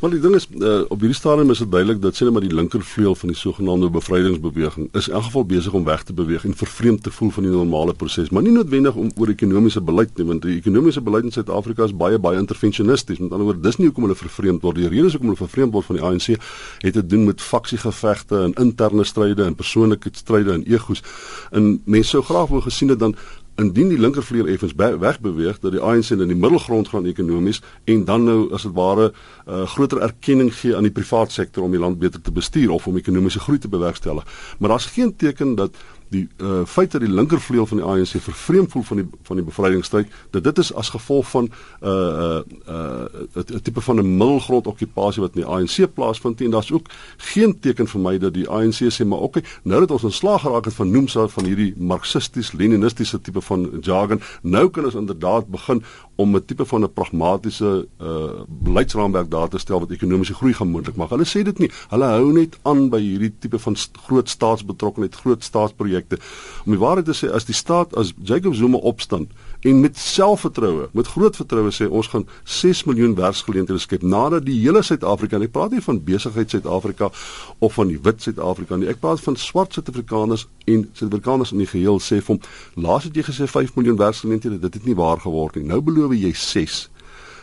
Wel 0.00 0.14
die 0.14 0.20
ding 0.20 0.32
is 0.32 0.46
uh, 0.56 0.78
op 0.88 1.02
hierdie 1.04 1.16
stadium 1.16 1.50
is 1.52 1.60
dit 1.60 1.68
duidelik 1.68 1.98
dat 2.00 2.16
sê 2.16 2.24
net 2.24 2.32
maar 2.32 2.44
die 2.46 2.54
linkervleuel 2.56 3.12
van 3.20 3.28
die 3.28 3.36
sogenaamde 3.36 3.90
bevrydingsbeweging 3.92 4.86
is 4.96 5.10
in 5.10 5.16
elk 5.18 5.26
geval 5.26 5.42
besig 5.50 5.74
om 5.76 5.82
weg 5.84 6.06
te 6.08 6.14
beweeg 6.16 6.46
en 6.48 6.54
vervreemd 6.56 7.02
te 7.04 7.10
voel 7.12 7.32
van 7.36 7.44
die 7.44 7.52
normale 7.52 7.92
proses, 7.92 8.30
maar 8.32 8.46
nie 8.46 8.54
noodwendig 8.54 8.96
om 8.96 9.10
oor 9.20 9.28
ekonomiese 9.28 9.82
beleid 9.84 10.16
nie, 10.16 10.24
want 10.30 10.46
die 10.46 10.54
ekonomiese 10.56 11.02
beleid 11.04 11.28
in 11.28 11.34
Suid-Afrika 11.34 11.84
is 11.84 11.92
baie 11.92 12.16
baie 12.18 12.40
intervensionisties. 12.40 13.20
Met 13.20 13.34
ander 13.36 13.50
woorde, 13.50 13.60
dis 13.66 13.76
nie 13.76 13.90
hoekom 13.90 14.08
hulle 14.08 14.16
vervreemd 14.16 14.64
word. 14.64 14.80
Die 14.80 14.88
rede 14.88 15.10
is 15.10 15.18
hoekom 15.18 15.34
hulle 15.34 15.42
vervreemd 15.42 15.76
word 15.76 15.90
van 15.90 16.00
die 16.00 16.06
ANC 16.08 16.48
het 16.86 16.96
te 16.96 17.04
doen 17.04 17.28
met 17.28 17.44
faksiegevegte 17.44 18.40
en 18.46 18.56
interne 18.64 19.04
stryde 19.04 19.44
en 19.44 19.58
persoonlike 19.60 20.14
stryde 20.16 20.56
en 20.56 20.64
egos. 20.64 21.04
En 21.52 21.74
mense 21.84 22.16
sou 22.16 22.24
graag 22.24 22.48
wou 22.48 22.64
gesien 22.64 22.96
het 22.96 23.04
dan 23.04 23.18
indien 23.60 23.90
die 23.92 23.98
linkervleuel 24.00 24.48
effens 24.48 24.72
wegbeweeg 24.76 25.58
dat 25.60 25.74
die 25.74 25.80
ANC 25.80 26.10
in 26.14 26.24
die 26.24 26.36
middelgrond 26.36 26.88
gaan 26.88 27.06
ekonomies 27.06 27.60
en 27.84 28.04
dan 28.08 28.24
nou 28.24 28.38
as 28.56 28.64
dit 28.66 28.74
ware 28.76 29.10
uh, 29.12 29.66
groter 29.74 30.00
erkenning 30.06 30.52
gee 30.54 30.76
aan 30.76 30.88
die 30.88 30.94
private 30.94 31.32
sektor 31.32 31.64
om 31.64 31.74
die 31.74 31.80
land 31.80 31.98
beter 32.00 32.20
te 32.20 32.32
bestuur 32.32 32.70
of 32.70 32.86
om 32.86 32.96
ekonomiese 32.96 33.40
groei 33.40 33.58
te 33.58 33.68
bewerkstellig. 33.68 34.26
Maar 34.58 34.74
daar's 34.74 34.90
geen 34.96 35.16
teken 35.16 35.54
dat 35.54 35.76
die 36.10 36.28
uh, 36.42 36.64
feit 36.66 36.90
dat 36.90 37.00
die 37.00 37.10
linkervleuel 37.10 37.66
van 37.66 37.78
die 37.78 37.86
ANC 37.86 38.18
vervreem 38.22 38.66
voel 38.70 38.82
van 38.82 38.96
die 38.96 39.06
van 39.22 39.38
die 39.38 39.44
bevrydingsstryd 39.46 40.10
dat 40.34 40.44
dit 40.44 40.58
is 40.58 40.72
as 40.74 40.90
gevolg 40.90 41.28
van 41.30 41.44
'n 41.44 41.52
uh, 41.86 42.40
'n 42.40 42.66
uh, 42.68 43.54
'n 43.56 43.62
tipe 43.62 43.80
van 43.80 44.00
'n 44.00 44.16
middelgrond 44.16 44.66
okupasie 44.66 45.22
wat 45.22 45.34
in 45.34 45.42
die 45.42 45.50
ANC 45.50 45.94
plaasvind 45.94 46.40
en 46.40 46.50
daar's 46.50 46.72
ook 46.72 46.90
geen 47.16 47.60
teken 47.60 47.86
vir 47.86 48.00
my 48.00 48.18
dat 48.18 48.34
die 48.34 48.48
ANC 48.48 48.90
sê 48.90 49.06
maar 49.06 49.18
okay 49.18 49.42
nou 49.62 49.80
dat 49.80 49.90
ons 49.90 50.04
ontslaag 50.04 50.40
geraak 50.40 50.64
het 50.64 50.74
van 50.74 50.90
noemsa 50.90 51.28
van 51.28 51.44
hierdie 51.44 51.74
marxisties 51.76 52.52
leninistiese 52.52 53.20
tipe 53.20 53.40
van 53.40 53.70
jargon 53.80 54.20
nou 54.42 54.68
kan 54.70 54.84
ons 54.84 54.94
inderdaad 54.94 55.46
begin 55.46 55.82
om 56.20 56.36
'n 56.36 56.44
tipe 56.44 56.64
van 56.64 56.84
'n 56.84 56.92
pragmatiese 56.92 57.86
uh, 58.02 58.42
beleidsraamwerk 58.48 59.30
daar 59.30 59.48
te 59.48 59.58
stel 59.58 59.80
wat 59.80 59.90
ekonomiese 59.90 60.34
groei 60.34 60.54
gaan 60.54 60.70
moontlik 60.70 60.96
maak. 60.96 61.10
Hulle 61.10 61.28
sê 61.28 61.42
dit 61.42 61.58
nie. 61.58 61.70
Hulle 61.88 62.04
hou 62.16 62.32
net 62.32 62.58
aan 62.62 62.88
by 62.90 63.00
hierdie 63.00 63.32
tipe 63.38 63.58
van 63.58 63.76
st 63.76 63.96
groot 64.06 64.28
staatsbetrokkenheid, 64.28 65.14
groot 65.14 65.44
staatsprojekte 65.44 65.88
projekte. 65.90 66.18
Om 66.64 66.74
die 66.74 66.80
waarheid 66.80 67.06
te 67.08 67.16
sê, 67.16 67.30
as 67.32 67.46
die 67.48 67.54
staat 67.54 67.94
as 67.96 68.12
Jacob 68.22 68.54
Zuma 68.54 68.78
opstaan 68.78 69.28
en 69.60 69.80
met 69.80 69.98
selfvertroue, 69.98 70.88
met 70.96 71.06
groot 71.06 71.36
vertroue 71.36 71.72
sê 71.74 71.88
ons 71.88 72.08
gaan 72.08 72.24
6 72.44 72.84
miljoen 72.88 73.14
werksgeleenthede 73.18 73.80
skep 73.82 74.02
nadat 74.02 74.46
die 74.46 74.56
hele 74.62 74.80
Suid-Afrika, 74.82 75.36
en 75.36 75.44
ek 75.44 75.52
praat 75.52 75.74
nie 75.76 75.82
van 75.84 76.00
besigheid 76.04 76.54
Suid-Afrika 76.54 77.10
of 77.58 77.76
van 77.76 77.92
die 77.92 77.98
wit 78.00 78.24
Suid-Afrika 78.24 78.78
nie. 78.80 78.88
Ek 78.88 79.02
praat 79.02 79.20
van 79.24 79.36
swart 79.36 79.76
Suid-Afrikaners 79.76 80.46
en 80.64 80.86
Suid-Afrikaners 80.96 81.52
in 81.52 81.64
die 81.64 81.68
geheel 81.68 82.00
sê 82.00 82.22
vir 82.22 82.36
hom, 82.36 82.40
laas 82.80 83.04
het 83.08 83.20
jy 83.20 83.26
gesê 83.28 83.48
5 83.50 83.76
miljoen 83.76 84.00
werksgeleenthede, 84.00 84.62
dit 84.64 84.80
het 84.80 84.88
nie 84.88 84.96
waar 84.96 85.20
geword 85.20 85.60
nie. 85.60 85.66
Nou 85.68 85.82
beloof 85.84 86.16
jy 86.16 86.32
6. 86.32 86.80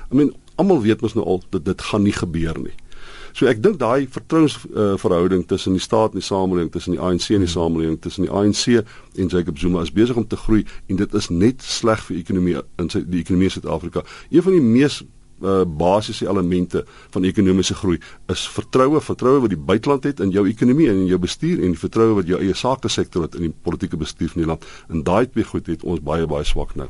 I 0.10 0.18
mean, 0.18 0.34
almal 0.58 0.82
weet 0.82 1.06
mos 1.06 1.14
nou 1.14 1.26
al 1.28 1.44
dat 1.54 1.70
dit 1.70 1.88
gaan 1.92 2.06
nie 2.08 2.18
gebeur 2.18 2.58
nie. 2.66 2.74
So 3.38 3.46
ek 3.46 3.60
dink 3.62 3.78
daai 3.78 4.08
vertrouensverhouding 4.10 5.44
uh, 5.44 5.48
tussen 5.52 5.76
die 5.78 5.82
staat 5.84 6.16
en 6.16 6.24
die 6.24 6.26
samelewing, 6.26 6.72
tussen 6.74 6.96
die 6.96 7.02
ANC 7.04 7.28
en 7.36 7.44
die 7.46 7.52
samelewing, 7.52 8.00
tussen 8.02 8.26
die 8.26 8.32
ANC 8.34 8.64
en 9.22 9.30
Jacob 9.30 9.60
Zuma 9.62 9.84
is 9.86 9.94
besig 9.94 10.18
om 10.18 10.26
te 10.26 10.40
groei 10.42 10.64
en 10.90 10.98
dit 10.98 11.14
is 11.20 11.30
net 11.30 11.62
sleg 11.62 12.02
vir 12.08 12.18
ekonomie 12.18 12.56
in 12.82 12.90
sy 12.90 13.04
die 13.06 13.22
ekonomie 13.22 13.52
in 13.52 13.54
Suid-Afrika. 13.54 14.02
Een 14.34 14.42
van 14.48 14.58
die 14.58 14.64
mees 14.66 14.98
uh, 15.04 15.62
basiese 15.70 16.26
elemente 16.26 16.82
van 17.14 17.30
ekonomiese 17.30 17.78
groei 17.78 18.00
is 18.34 18.48
vertroue, 18.56 19.04
vertroue 19.06 19.46
wat 19.46 19.54
die 19.54 19.62
buiteland 19.70 20.10
het 20.10 20.26
in 20.26 20.34
jou 20.34 20.48
ekonomie 20.50 20.90
en 20.90 21.04
in 21.04 21.12
jou 21.12 21.22
bestuur 21.22 21.62
en 21.62 21.78
die 21.78 21.84
vertroue 21.86 22.18
wat 22.18 22.34
jou 22.34 22.42
eie 22.42 22.58
sake 22.58 22.90
sektor 22.90 23.28
het 23.28 23.38
in 23.38 23.52
die 23.52 23.54
politieke 23.54 24.02
bestuur 24.02 24.34
van 24.34 24.42
die 24.42 24.50
land. 24.50 24.66
En 24.90 25.06
daai 25.06 25.30
twee 25.30 25.46
goed 25.46 25.70
het 25.70 25.86
ons 25.86 26.02
baie 26.02 26.26
baie 26.26 26.48
swak 26.48 26.74
nou. 26.74 26.90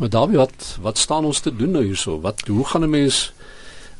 Maar 0.00 0.16
Dawie, 0.16 0.40
wat 0.40 0.78
wat 0.80 0.98
staan 0.98 1.28
ons 1.28 1.44
te 1.44 1.52
doen 1.52 1.76
nou 1.76 1.84
hierso? 1.84 2.16
Wat 2.24 2.48
hoe 2.48 2.64
gaan 2.72 2.88
'n 2.88 2.90
mens 2.90 3.34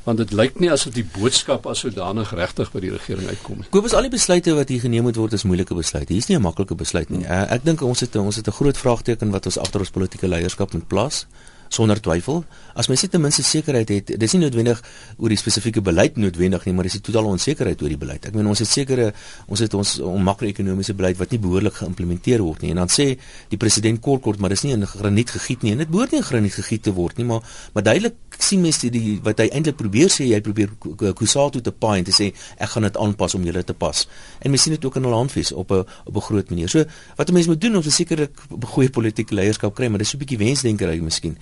want 0.04 0.18
dit 0.18 0.32
lyk 0.32 0.58
nie 0.60 0.70
asof 0.70 0.92
die 0.92 1.06
boodskap 1.16 1.66
as 1.66 1.80
sodanig 1.84 2.32
regtig 2.36 2.70
by 2.72 2.80
die 2.80 2.92
regering 2.92 3.28
uitkom 3.28 3.62
nie. 3.62 3.68
Kobus 3.70 3.94
al 3.96 4.02
die 4.02 4.12
besluite 4.12 4.54
wat 4.54 4.68
hier 4.68 4.80
geneem 4.84 5.08
moet 5.08 5.16
word 5.16 5.32
is 5.32 5.46
moeilike 5.48 5.74
besluite. 5.74 6.12
Hier's 6.12 6.28
nie 6.28 6.36
'n 6.36 6.42
maklike 6.42 6.74
besluit 6.74 7.10
nie. 7.10 7.24
Hmm. 7.24 7.48
Ek 7.48 7.64
dink 7.64 7.82
ons 7.82 8.00
het 8.00 8.16
ons 8.16 8.36
het 8.36 8.46
'n 8.46 8.52
groot 8.52 8.76
vraagteken 8.76 9.30
wat 9.30 9.46
ons 9.46 9.58
agter 9.58 9.80
ons 9.80 9.90
politieke 9.90 10.28
leierskap 10.28 10.72
moet 10.72 10.88
plaas 10.88 11.26
sonder 11.74 12.00
twyfel. 12.00 12.42
As 12.74 12.88
mens 12.90 13.04
net 13.04 13.12
ten 13.14 13.22
minste 13.22 13.44
sekerheid 13.46 13.90
het, 13.92 14.12
dis 14.20 14.34
nie 14.34 14.42
noodwendig 14.44 14.80
oor 15.18 15.32
die 15.32 15.38
spesifieke 15.38 15.82
beleid 15.84 16.18
noodwendig 16.20 16.66
nie, 16.66 16.74
maar 16.76 16.88
dis 16.88 16.96
die 16.98 17.04
totale 17.04 17.30
onsekerheid 17.34 17.82
oor 17.82 17.92
die 17.92 18.00
beleid. 18.00 18.28
Ek 18.30 18.36
meen 18.36 18.48
ons 18.50 18.62
het 18.62 18.70
sekere 18.70 19.10
ons 19.46 19.62
het 19.62 19.74
ons 19.78 19.96
makro-ekonomiese 20.28 20.96
beleid 20.98 21.18
wat 21.20 21.34
nie 21.34 21.40
behoorlik 21.42 21.78
geïmplementeer 21.80 22.42
word 22.44 22.64
nie. 22.64 22.72
En 22.74 22.82
dan 22.84 22.92
sê 22.92 23.14
die 23.52 23.60
president 23.60 24.00
kort 24.04 24.22
kort, 24.24 24.40
maar 24.42 24.54
dis 24.54 24.64
nie 24.66 24.74
in 24.76 24.86
graniet 24.88 25.34
gegiet 25.34 25.64
nie. 25.66 25.74
En 25.74 25.82
dit 25.82 25.90
behoort 25.90 26.14
nie 26.14 26.22
in 26.22 26.26
graniet 26.26 26.56
gegiet 26.56 26.86
te 26.88 26.94
word 26.94 27.18
nie, 27.20 27.26
maar 27.28 27.42
maar 27.74 27.82
duidelik 27.86 28.38
sien 28.42 28.62
mense 28.64 28.88
die, 28.88 28.90
die 28.94 29.16
wat 29.24 29.40
hy 29.42 29.48
eintlik 29.54 29.76
probeer 29.78 30.10
sê, 30.12 30.26
hy 30.32 30.40
probeer 30.44 30.72
Kusatu 31.18 31.62
te 31.64 31.72
paai 31.72 32.00
en 32.00 32.08
te 32.08 32.14
sê 32.14 32.30
ek 32.32 32.74
gaan 32.74 32.88
dit 32.88 32.98
aanpas 33.00 33.36
om 33.38 33.44
julle 33.46 33.62
te 33.66 33.76
pas. 33.76 34.04
En 34.42 34.52
mens 34.52 34.66
sien 34.66 34.74
dit 34.74 34.84
ook 34.84 34.98
in 35.00 35.06
hulle 35.06 35.20
handves 35.20 35.52
op 35.52 35.72
'n 35.72 35.84
op 36.04 36.16
'n 36.16 36.26
groot 36.28 36.50
manier. 36.50 36.68
So 36.68 36.84
wat 37.16 37.28
'n 37.28 37.34
mens 37.34 37.46
moet 37.46 37.60
doen 37.60 37.76
om 37.76 37.82
sekerlik 37.82 38.32
goeie 38.74 38.90
politieke 38.90 39.34
leierskap 39.34 39.74
kry, 39.74 39.88
maar 39.88 39.98
dis 39.98 40.14
'n 40.14 40.18
bietjie 40.18 40.38
wensdenkerry 40.38 41.00
miskien 41.00 41.36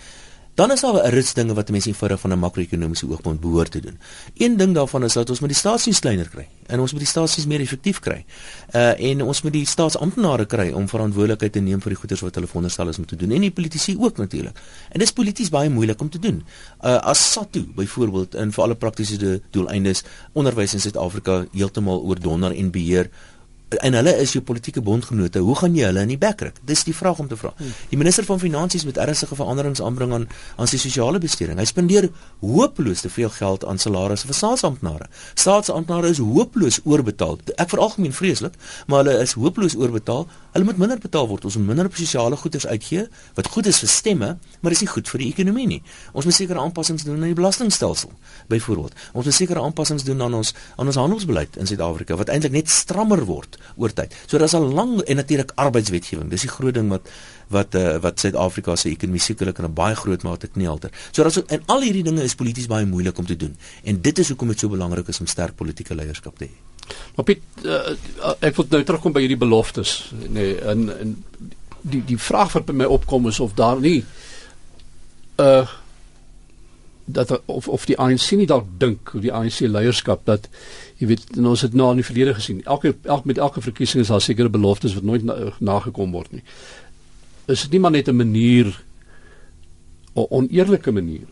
dan 0.55 0.71
is 0.71 0.81
daar 0.81 0.95
'n 0.95 1.11
rits 1.11 1.33
dinge 1.33 1.55
wat 1.55 1.71
mense 1.71 1.89
eenvoudig 1.89 2.21
van 2.21 2.31
'n 2.33 2.39
makro-ekonomiese 2.39 3.09
oogpunt 3.09 3.41
behoort 3.41 3.71
te 3.71 3.81
doen. 3.81 3.99
Een 4.37 4.57
ding 4.57 4.75
daarvan 4.75 5.05
is 5.05 5.13
dat 5.13 5.31
ons 5.31 5.41
met 5.41 5.49
die 5.49 5.59
staatsdiens 5.59 5.99
kleiner 5.99 6.29
kry 6.29 6.49
en 6.67 6.81
ons 6.81 6.91
moet 6.91 7.01
die 7.01 7.09
staatsdiens 7.09 7.49
meer 7.49 7.61
effektief 7.61 7.99
kry. 7.99 8.25
Uh 8.75 9.11
en 9.11 9.23
ons 9.23 9.43
moet 9.43 9.53
die 9.53 9.67
staatsamptenare 9.67 10.45
kry 10.45 10.71
om 10.71 10.89
verantwoordelikheid 10.89 11.53
te 11.53 11.61
neem 11.61 11.81
vir 11.81 11.89
die 11.89 11.99
goederes 11.99 12.23
wat 12.23 12.35
hulle 12.35 12.47
veronderstel 12.47 12.89
is 12.89 12.99
om 12.99 13.07
te 13.07 13.17
doen 13.17 13.31
en 13.31 13.41
die 13.41 13.51
politici 13.51 13.97
ook 13.99 14.17
natuurlik. 14.17 14.57
En 14.89 14.99
dit 14.99 15.03
is 15.03 15.13
polities 15.13 15.49
baie 15.49 15.71
moeilik 15.71 16.01
om 16.01 16.09
te 16.11 16.19
doen. 16.19 16.45
Uh 16.85 16.97
as 16.97 17.33
SATU 17.33 17.67
byvoorbeeld 17.75 18.35
in 18.35 18.53
vir 18.53 18.65
alle 18.65 18.75
praktiese 18.75 19.41
doeleindes 19.51 20.03
onderwys 20.33 20.75
in 20.75 20.81
Suid-Afrika 20.81 21.45
heeltemal 21.53 22.01
oordonder 22.01 22.57
en 22.57 22.71
beheer 22.71 23.11
en 23.81 23.95
hulle 23.95 24.13
is 24.21 24.33
jou 24.37 24.43
politieke 24.45 24.83
bondgenote. 24.85 25.39
Hoe 25.39 25.57
gaan 25.57 25.77
jy 25.77 25.87
hulle 25.89 26.03
in 26.05 26.13
die 26.13 26.19
bek 26.21 26.41
ruk? 26.47 26.61
Dis 26.69 26.85
die 26.85 26.95
vraag 26.95 27.19
om 27.23 27.29
te 27.29 27.37
vra. 27.37 27.53
Hmm. 27.57 27.73
Die 27.91 27.99
minister 28.01 28.27
van 28.29 28.41
finansies 28.43 28.85
moet 28.85 28.99
ernstige 29.01 29.39
veranderings 29.39 29.83
aanbring 29.83 30.13
aan 30.13 30.27
aan 30.57 30.71
sy 30.71 30.79
sosiale 30.81 31.19
besteding. 31.23 31.59
Hy 31.59 31.67
spandeer 31.69 32.09
hopeloos 32.41 33.05
te 33.05 33.11
veel 33.13 33.31
geld 33.33 33.65
aan 33.65 33.79
salarisse 33.79 34.29
vir 34.29 34.39
staatsamptenare. 34.39 35.09
Staatsamptenare 35.35 36.13
is 36.13 36.21
hopeloos 36.23 36.81
oorbetaal. 36.85 37.39
Ek 37.57 37.73
veralgemeen 37.73 38.15
vreeslik, 38.17 38.59
maar 38.87 39.05
hulle 39.05 39.19
is 39.23 39.37
hopeloos 39.39 39.77
oorbetaal. 39.79 40.27
Hulle 40.53 40.69
moet 40.69 40.81
minder 40.83 41.01
betaal 41.01 41.29
word. 41.31 41.47
Ons 41.49 41.57
moet 41.61 41.73
minder 41.73 41.89
op 41.89 41.97
sosiale 41.97 42.37
goederes 42.37 42.67
uitgee 42.67 43.07
wat 43.39 43.49
goed 43.55 43.67
is 43.71 43.81
vir 43.83 43.89
stemme, 43.89 44.31
maar 44.61 44.75
is 44.75 44.83
nie 44.85 44.91
goed 44.91 45.09
vir 45.09 45.25
die 45.25 45.31
ekonomie 45.33 45.67
nie. 45.71 45.81
Ons 46.13 46.29
moet 46.29 46.37
sekere 46.37 46.61
aanpassings 46.61 47.07
doen 47.07 47.21
aan 47.21 47.31
die 47.31 47.39
belastingstelsel. 47.39 48.13
Byvoorbeeld, 48.53 48.97
ons 49.13 49.25
moet 49.29 49.35
sekere 49.35 49.63
aanpassings 49.63 50.05
doen 50.05 50.23
aan 50.23 50.35
ons 50.43 50.53
aan 50.77 50.87
ons 50.87 50.99
handelsbeleid 51.01 51.57
in 51.57 51.69
Suid-Afrika 51.69 52.17
wat 52.21 52.33
eintlik 52.33 52.55
net 52.55 52.71
strammer 52.73 53.25
word 53.29 53.59
oor 53.77 53.93
tyd. 53.93 54.15
So 54.27 54.39
daar's 54.39 54.55
'n 54.55 54.73
lang 54.75 55.01
en 55.01 55.17
natuurlik 55.17 55.53
arbeidswetgewing. 55.55 56.31
Dis 56.31 56.41
die 56.41 56.51
groot 56.51 56.75
ding 56.75 56.89
wat 56.89 57.09
wat 57.49 57.75
uh, 57.75 57.99
wat 58.01 58.21
Suid-Afrika 58.21 58.77
se 58.77 58.89
ekonomie 58.89 59.21
sekerlik 59.21 59.59
in 59.59 59.65
'n 59.65 59.75
baie 59.75 59.95
groot 59.95 60.23
mate 60.23 60.49
kneelter. 60.49 60.91
So 61.11 61.23
daar's 61.23 61.43
en 61.47 61.63
al 61.67 61.83
hierdie 61.83 62.03
dinge 62.03 62.23
is 62.23 62.35
polities 62.35 62.67
baie 62.67 62.87
moeilik 62.87 63.19
om 63.19 63.27
te 63.27 63.37
doen. 63.37 63.57
En 63.85 64.01
dit 64.01 64.19
is 64.19 64.29
hoekom 64.29 64.49
dit 64.49 64.59
so 64.59 64.69
belangrik 64.69 65.09
is 65.09 65.21
om 65.21 65.27
sterk 65.27 65.55
politieke 65.55 65.95
leierskap 65.95 66.39
te 66.39 66.45
hê. 66.45 66.51
Maar 67.15 67.25
Piet, 67.25 67.43
uh, 67.65 67.95
ek 68.41 68.57
wil 68.57 68.67
nou 68.69 68.83
terugkom 68.85 69.13
by 69.13 69.21
hierdie 69.21 69.39
beloftes, 69.39 70.13
nê, 70.13 70.29
nee, 70.29 70.61
en 70.61 70.99
en 70.99 71.17
die 71.83 72.03
die 72.07 72.19
vraag 72.19 72.53
wat 72.53 72.67
by 72.67 72.73
my 72.73 72.85
opkom 72.85 73.27
is 73.27 73.41
of 73.41 73.55
daar 73.59 73.81
nie 73.81 74.05
uh 75.43 75.67
dat 77.05 77.43
of 77.47 77.69
of 77.69 77.87
die 77.87 77.99
ANC 77.99 78.31
nie 78.39 78.47
dalk 78.47 78.67
dink 78.79 79.09
hoe 79.15 79.21
die 79.21 79.33
ANC 79.33 79.61
leierskap 79.67 80.25
dat 80.29 80.49
jy 81.01 81.09
weet 81.11 81.39
ons 81.39 81.65
het 81.67 81.75
nou 81.75 81.91
in 81.91 82.01
die 82.03 82.07
verlede 82.07 82.35
gesien 82.35 82.63
elke 82.65 82.95
elke 83.03 83.27
met 83.27 83.39
elke 83.39 83.61
verkiesing 83.61 84.05
is 84.05 84.13
daar 84.13 84.23
sekere 84.23 84.49
beloftes 84.49 84.95
wat 84.95 85.03
nooit 85.03 85.25
na, 85.25 85.53
nagekom 85.59 86.13
word 86.13 86.33
nie. 86.33 86.45
Is 87.51 87.67
dit 87.67 87.73
nie 87.73 87.81
maar 87.81 87.91
net 87.91 88.09
'n 88.09 88.17
manier 88.17 88.67
'n 90.15 90.27
oneerlike 90.31 90.93
manier 90.93 91.27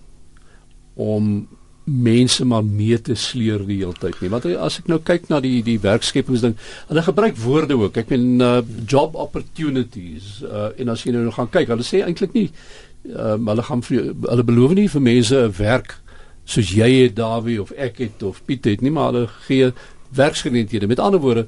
om 0.95 1.49
mense 1.85 2.45
maar 2.45 2.65
mee 2.65 3.01
te 3.01 3.15
sleur 3.15 3.67
die 3.67 3.79
hele 3.79 3.97
tyd 3.99 4.21
nie? 4.21 4.31
Want 4.31 4.45
as 4.45 4.79
ek 4.79 4.89
nou 4.89 4.99
kyk 4.99 5.29
na 5.29 5.41
die 5.41 5.63
die 5.63 5.79
werkskepingsding 5.79 6.57
hulle 6.89 7.03
gebruik 7.03 7.37
woorde 7.37 7.77
ook. 7.79 7.97
Ek 7.97 8.09
meen 8.09 8.41
uh, 8.41 8.61
job 8.87 9.15
opportunities 9.15 10.43
uh, 10.43 10.71
en 10.77 10.89
as 10.89 11.05
jy 11.05 11.13
nou 11.13 11.31
gaan 11.31 11.51
kyk 11.51 11.69
hulle 11.69 11.87
sê 11.87 12.03
eintlik 12.05 12.33
nie 12.33 12.51
um, 13.05 13.49
hulle 13.49 13.63
gaan 13.63 13.83
vir 13.83 14.15
hulle 14.29 14.45
beloof 14.45 14.75
nie 14.75 14.89
vir 14.89 15.03
mense 15.03 15.37
'n 15.37 15.53
werk 15.59 16.01
soos 16.45 16.71
jy 16.71 16.91
het 17.05 17.17
Dawie 17.17 17.61
of 17.63 17.71
ek 17.71 17.99
het 17.99 18.23
of 18.23 18.43
Piet 18.45 18.65
het 18.65 18.81
nie 18.81 18.91
maar 18.91 19.13
hulle 19.13 19.27
gee 19.47 19.73
werksgeleenthede 20.11 20.87
met 20.87 20.99
ander 20.99 21.21
woorde 21.21 21.47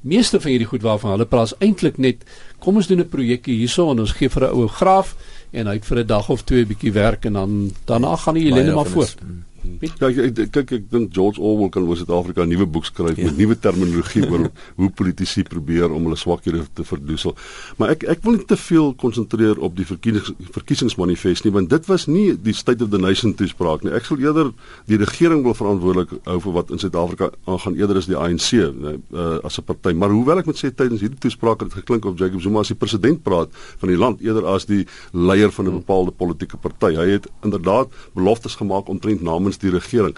meeste 0.00 0.40
van 0.40 0.50
hierdie 0.50 0.68
goed 0.70 0.82
waarvan 0.82 1.16
hulle 1.16 1.26
praat 1.26 1.56
eintlik 1.58 1.98
net 1.98 2.22
kom 2.58 2.76
ons 2.76 2.86
doen 2.86 3.00
'n 3.00 3.08
projekkie 3.08 3.56
hierso 3.56 3.90
en 3.90 4.00
ons 4.00 4.12
gee 4.12 4.28
vir 4.28 4.44
'n 4.44 4.54
ou 4.54 4.68
graaf 4.68 5.16
en 5.52 5.66
hy 5.66 5.74
het 5.74 5.84
vir 5.84 5.98
'n 5.98 6.06
dag 6.06 6.28
of 6.28 6.44
twee 6.44 6.64
'n 6.64 6.68
bietjie 6.68 6.92
werk 6.92 7.24
en 7.24 7.32
dan 7.32 7.72
daarna 7.84 8.16
gaan 8.16 8.34
die 8.34 8.46
ellende 8.50 8.74
maar 8.74 8.86
voort. 8.86 9.16
Is, 9.20 9.55
Ja, 9.80 10.08
ek 10.08 10.38
kyk 10.52 10.56
ek, 10.56 10.72
ek 10.78 10.84
dink 10.90 11.12
George 11.14 11.40
Orwell 11.42 11.70
kan 11.72 11.84
oor 11.84 11.98
Suid-Afrika 11.98 12.44
'n 12.44 12.48
nuwe 12.48 12.66
boek 12.66 12.86
skryf 12.88 13.16
ja. 13.16 13.28
met 13.28 13.36
nuwe 13.36 13.56
terminologie 13.58 14.24
oor 14.30 14.48
hoe 14.76 14.90
politici 14.90 15.42
probeer 15.42 15.92
om 15.92 16.08
hulle 16.08 16.16
swakhede 16.16 16.64
te 16.74 16.84
verdoesel. 16.84 17.34
Maar 17.76 17.90
ek 17.96 18.06
ek 18.16 18.22
wil 18.24 18.36
nie 18.36 18.44
te 18.44 18.56
veel 18.56 18.94
konsentreer 18.94 19.60
op 19.60 19.76
die 19.76 19.86
verkiesings 19.86 20.32
verkiesingsmanifest 20.54 21.44
nie 21.44 21.52
want 21.52 21.70
dit 21.70 21.86
was 21.86 22.06
nie 22.06 22.34
die 22.34 22.54
state 22.54 22.84
of 22.84 22.90
the 22.90 22.98
nation 22.98 23.34
toespraak 23.34 23.84
nie. 23.84 23.92
Ek 23.92 24.04
sal 24.08 24.18
eerder 24.18 24.52
die 24.86 24.96
regering 24.96 25.42
wil 25.44 25.54
verantwoordelik 25.54 26.16
hou 26.24 26.38
vir 26.40 26.56
wat 26.56 26.70
in 26.70 26.78
Suid-Afrika 26.78 27.30
aangaan 27.46 27.76
eerder 27.76 28.00
as 28.00 28.08
die 28.10 28.16
ANC 28.16 28.52
nee, 28.52 28.96
uh, 29.12 29.38
as 29.44 29.58
'n 29.58 29.64
party. 29.64 29.92
Maar 29.92 30.10
hoewel 30.10 30.38
ek 30.38 30.46
moet 30.46 30.58
sê 30.58 30.72
tydens 30.72 31.00
hierdie 31.00 31.20
toespraak 31.20 31.60
het 31.60 31.72
geklink 31.72 32.04
of 32.04 32.18
Jacob 32.18 32.40
Zuma 32.40 32.60
as 32.60 32.72
die 32.72 32.78
president 32.78 33.22
praat 33.22 33.48
van 33.78 33.88
die 33.88 33.98
land 33.98 34.20
eerder 34.20 34.46
as 34.46 34.66
die 34.66 34.86
leier 35.12 35.50
van 35.50 35.68
'n 35.68 35.78
bepaalde 35.80 36.10
politieke 36.10 36.56
party. 36.56 36.94
Hy 36.96 37.08
het 37.18 37.28
inderdaad 37.42 37.88
beloftes 38.14 38.54
gemaak 38.56 38.88
omtrent 38.88 39.22
namens 39.22 39.55
namens 39.56 39.58
die 39.58 39.70
regering. 39.70 40.16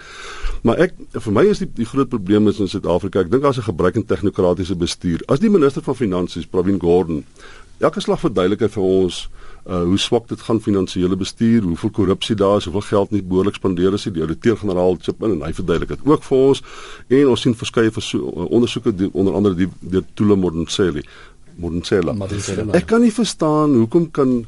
Maar 0.62 0.78
ek 0.88 0.94
vir 1.12 1.32
my 1.32 1.46
is 1.46 1.58
die 1.62 1.68
die 1.74 1.86
groot 1.86 2.08
probleem 2.08 2.48
is 2.48 2.58
in 2.60 2.68
Suid-Afrika. 2.68 3.20
Ek 3.20 3.30
dink 3.30 3.42
daar's 3.42 3.58
'n 3.58 3.70
gebrek 3.70 3.96
aan 3.96 4.06
tegnokratiese 4.06 4.76
bestuur. 4.76 5.22
As 5.28 5.40
die 5.40 5.50
minister 5.50 5.82
van 5.82 5.94
finansies, 5.94 6.46
Pravin 6.46 6.80
Gordhan, 6.80 7.24
elke 7.80 8.00
slag 8.00 8.20
verduidelik 8.20 8.60
hy 8.60 8.68
vir 8.68 8.82
ons 8.82 9.28
uh 9.66 9.82
hoe 9.84 9.98
swak 9.98 10.28
dit 10.28 10.40
gaan 10.40 10.60
finansiële 10.60 11.16
bestuur, 11.16 11.62
hoeveel 11.62 11.90
korrupsie 11.90 12.34
daar 12.34 12.56
is, 12.56 12.64
hoeveel 12.64 12.88
geld 12.88 13.10
nie 13.10 13.22
behoorlik 13.22 13.54
spandeer 13.54 13.92
is 13.92 14.04
nie. 14.06 14.14
Die 14.14 14.22
ouditeur-generaal 14.22 14.96
chip 15.00 15.22
in 15.22 15.30
en 15.30 15.42
hy 15.42 15.52
verduidelik 15.52 15.88
dit 15.88 16.00
ook 16.04 16.22
vir 16.22 16.38
ons. 16.38 16.62
En 17.08 17.28
ons 17.28 17.40
sien 17.40 17.54
verskeie 17.54 17.90
ondersoeke 18.48 19.10
onder 19.12 19.34
andere 19.34 19.54
die 19.54 19.68
deur 19.80 20.04
Tule 20.14 20.36
Modensela. 20.36 21.02
Modensela. 21.56 22.14
Ek 22.72 22.86
kan 22.86 23.00
nie 23.00 23.12
verstaan 23.12 23.74
hoekom 23.74 24.10
kan 24.10 24.46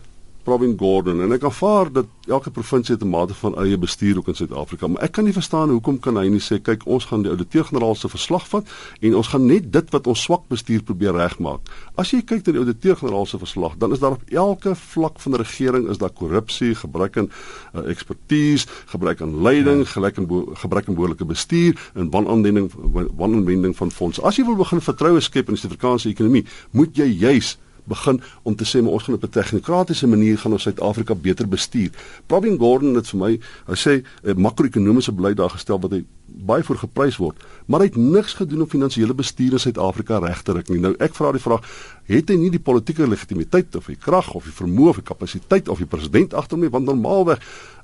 Pravin 0.51 0.75
Gordhan 0.75 1.21
en 1.23 1.31
ek 1.31 1.45
aanvaar 1.47 1.93
dat 1.95 2.09
elke 2.27 2.51
provinsie 2.51 2.97
het 2.97 3.05
'n 3.05 3.09
mate 3.09 3.35
van 3.35 3.55
eie 3.63 3.79
bestuur 3.79 4.17
ook 4.19 4.29
in 4.29 4.35
Suid-Afrika, 4.35 4.87
maar 4.87 5.03
ek 5.03 5.13
kan 5.13 5.25
nie 5.25 5.33
verstaan 5.33 5.71
hoekom 5.71 6.01
kan 6.01 6.17
hy 6.17 6.27
nie 6.29 6.41
sê 6.41 6.59
kyk 6.63 6.87
ons 6.87 7.05
gaan 7.05 7.23
die 7.23 7.31
ouditeur-generaal 7.31 7.95
se 7.95 8.09
verslag 8.09 8.49
vat 8.49 8.67
en 9.01 9.15
ons 9.15 9.29
gaan 9.29 9.47
net 9.47 9.73
dit 9.73 9.91
wat 9.91 10.07
ons 10.07 10.23
swak 10.23 10.49
bestuur 10.49 10.83
probeer 10.83 11.15
regmaak. 11.15 11.61
As 11.95 12.11
jy 12.11 12.23
kyk 12.23 12.47
na 12.47 12.53
die 12.53 12.59
ouditeur-generaal 12.59 13.27
se 13.27 13.39
verslag, 13.39 13.77
dan 13.79 13.93
is 13.93 13.99
daar 13.99 14.11
op 14.11 14.23
elke 14.27 14.75
vlak 14.75 15.21
van 15.21 15.33
die 15.33 15.41
regering 15.41 15.89
is 15.89 15.99
daar 15.99 16.11
korrupsie, 16.11 16.75
gebrek 16.75 17.17
aan 17.17 17.31
uh, 17.75 17.91
ekspertise, 17.91 18.67
gebrek 18.87 19.21
aan 19.21 19.43
leiding, 19.43 19.79
ja. 19.79 19.85
gebrek 19.85 20.19
aan 20.19 20.29
gebrek 20.55 20.89
aan 20.89 20.95
behoorlike 20.95 21.25
bestuur 21.25 21.91
en 21.95 22.11
wananwending 22.11 22.73
wananwending 23.17 23.77
van 23.77 23.91
fondse. 23.91 24.23
As 24.23 24.37
jy 24.37 24.45
wil 24.45 24.57
begin 24.57 24.81
vertroue 24.81 25.21
skep 25.21 25.49
in 25.49 25.55
die 25.55 25.61
Suid-Afrikaanse 25.61 26.09
ekonomie, 26.09 26.47
moet 26.71 26.97
jy 26.97 27.07
juis 27.07 27.59
begin 27.85 28.21
om 28.43 28.57
te 28.57 28.65
sê 28.65 28.83
maar 28.83 28.93
ons 28.93 29.03
gaan 29.03 29.15
op 29.15 29.25
'n 29.25 29.31
tegnokratiese 29.31 30.07
manier 30.07 30.39
gaan 30.39 30.53
ons 30.53 30.63
Suid-Afrika 30.63 31.15
beter 31.15 31.49
bestuur. 31.49 31.91
Pravin 32.27 32.59
Gordhan 32.59 32.95
het 32.95 33.09
vir 33.09 33.19
my, 33.19 33.41
hy 33.67 33.77
sê 33.77 34.03
'n 34.25 34.41
makro-ekonomiese 34.41 35.13
beleid 35.13 35.37
daar 35.37 35.51
gestel 35.51 35.81
wat 35.81 35.91
hy 35.91 36.05
baie 36.27 36.63
voor 36.63 36.77
geprys 36.77 37.17
word, 37.17 37.37
maar 37.67 37.81
hy 37.81 37.87
het 37.87 37.97
niks 37.97 38.35
gedoen 38.35 38.61
om 38.61 38.69
finansiële 38.69 39.15
bestuur 39.15 39.53
in 39.53 39.59
Suid-Afrika 39.59 40.19
reg 40.19 40.43
te 40.43 40.53
ruk 40.53 40.69
nie. 40.69 40.81
Nou 40.81 40.95
ek 40.99 41.15
vra 41.15 41.33
die 41.33 41.41
vraag, 41.41 41.67
het 42.05 42.29
hy 42.29 42.37
nie 42.37 42.51
die 42.51 42.63
politieke 42.63 43.09
legitimiteit 43.09 43.77
of 43.77 43.87
die 43.87 43.97
krag 43.97 44.35
of 44.35 44.45
die 44.45 44.55
vermoë 44.55 44.89
of 44.89 44.97
die 44.97 45.09
kapasiteit 45.11 45.69
of 45.69 45.79
die 45.79 45.87
president 45.87 46.35
agter 46.35 46.57
hom 46.57 46.65
nie 46.65 46.71
want 46.71 46.87
normaalweg 46.87 47.39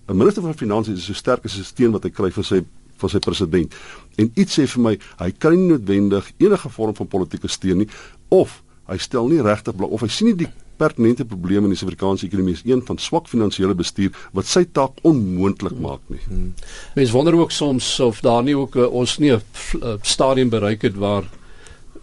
'n 0.08 0.16
minister 0.16 0.42
van 0.42 0.54
finansies 0.54 0.98
is 0.98 1.04
so 1.04 1.14
sterk 1.14 1.44
as 1.44 1.58
'n 1.58 1.64
steen 1.64 1.90
wat 1.90 2.04
hy 2.04 2.10
kry 2.10 2.30
vir 2.30 2.44
sy 2.44 2.64
van 2.96 3.08
sy 3.08 3.18
president. 3.18 3.74
En 4.16 4.30
iets 4.34 4.58
sê 4.58 4.66
vir 4.66 4.82
my, 4.82 4.98
hy 5.18 5.30
kan 5.38 5.52
nie 5.52 5.68
noodwendig 5.68 6.32
enige 6.38 6.68
vorm 6.68 6.94
van 6.94 7.06
politieke 7.06 7.48
steun 7.48 7.78
nie 7.78 7.88
of 8.28 8.62
hy 8.86 8.98
stel 9.02 9.28
nie 9.28 9.42
regtig 9.42 9.74
belang 9.76 9.92
of 9.92 10.04
hy 10.06 10.08
sien 10.12 10.30
nie 10.30 10.38
die 10.44 10.52
pertinente 10.76 11.24
probleme 11.24 11.66
in 11.66 11.72
die 11.72 11.78
Suid-Afrikaanse 11.80 12.26
ekonomie 12.28 12.56
is 12.56 12.64
een 12.66 12.82
van 12.84 12.98
swak 13.00 13.30
finansiële 13.32 13.74
bestuur 13.74 14.12
wat 14.36 14.48
sy 14.50 14.66
taak 14.76 15.00
onmoontlik 15.08 15.78
maak 15.80 16.04
nie. 16.12 16.20
Hmm. 16.26 16.52
Mens 16.98 17.14
wonder 17.16 17.38
ook 17.38 17.54
soms 17.54 17.88
of 18.04 18.20
daar 18.26 18.44
nie 18.44 18.56
ook 18.56 18.76
uh, 18.76 18.92
ons 18.92 19.18
nie 19.18 19.32
'n 19.32 19.42
uh, 19.82 19.96
stadium 20.02 20.52
bereik 20.52 20.82
het 20.82 20.96
waar 20.96 21.24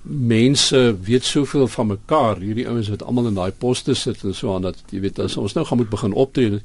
mense 0.03 0.95
weet 1.01 1.23
soveel 1.23 1.67
van 1.67 1.87
mekaar. 1.87 2.37
Hierdie 2.37 2.67
ouens 2.67 2.89
wat 2.89 3.03
almal 3.03 3.27
in 3.27 3.37
daai 3.37 3.51
poste 3.51 3.93
sit 3.95 4.23
en 4.23 4.35
so 4.35 4.53
aan 4.53 4.61
dat 4.61 4.75
jy 4.91 4.99
weet 4.99 5.19
as 5.19 5.37
ons 5.37 5.53
nou 5.55 5.65
gaan 5.65 5.77
moet 5.77 5.89
begin 5.89 6.13
optree 6.13 6.59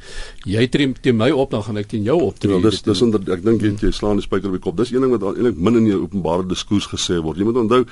jy 0.45 0.67
tree 0.69 0.93
teen 1.01 1.17
my 1.17 1.31
op 1.31 1.51
dan 1.51 1.63
gaan 1.63 1.77
ek 1.77 1.87
teen 1.87 2.03
jou 2.03 2.19
optree 2.23 2.55
ja, 2.55 2.61
dis 2.61 2.83
dis 2.83 3.03
onder 3.03 3.23
ek 3.33 3.45
dink 3.45 3.63
jy, 3.63 3.75
jy 3.81 3.93
slaan 3.95 4.19
die 4.19 4.27
spyker 4.27 4.51
op 4.51 4.59
die 4.59 4.65
kop. 4.65 4.77
Dis 4.77 4.91
een 4.91 5.01
ding 5.07 5.15
wat 5.15 5.23
eintlik 5.23 5.57
min 5.57 5.77
in 5.77 5.85
die 5.85 5.95
openbare 5.95 6.47
diskurs 6.49 6.91
gesê 6.91 7.23
word. 7.23 7.39
Jy 7.39 7.45
moet 7.45 7.63
onthou 7.63 7.85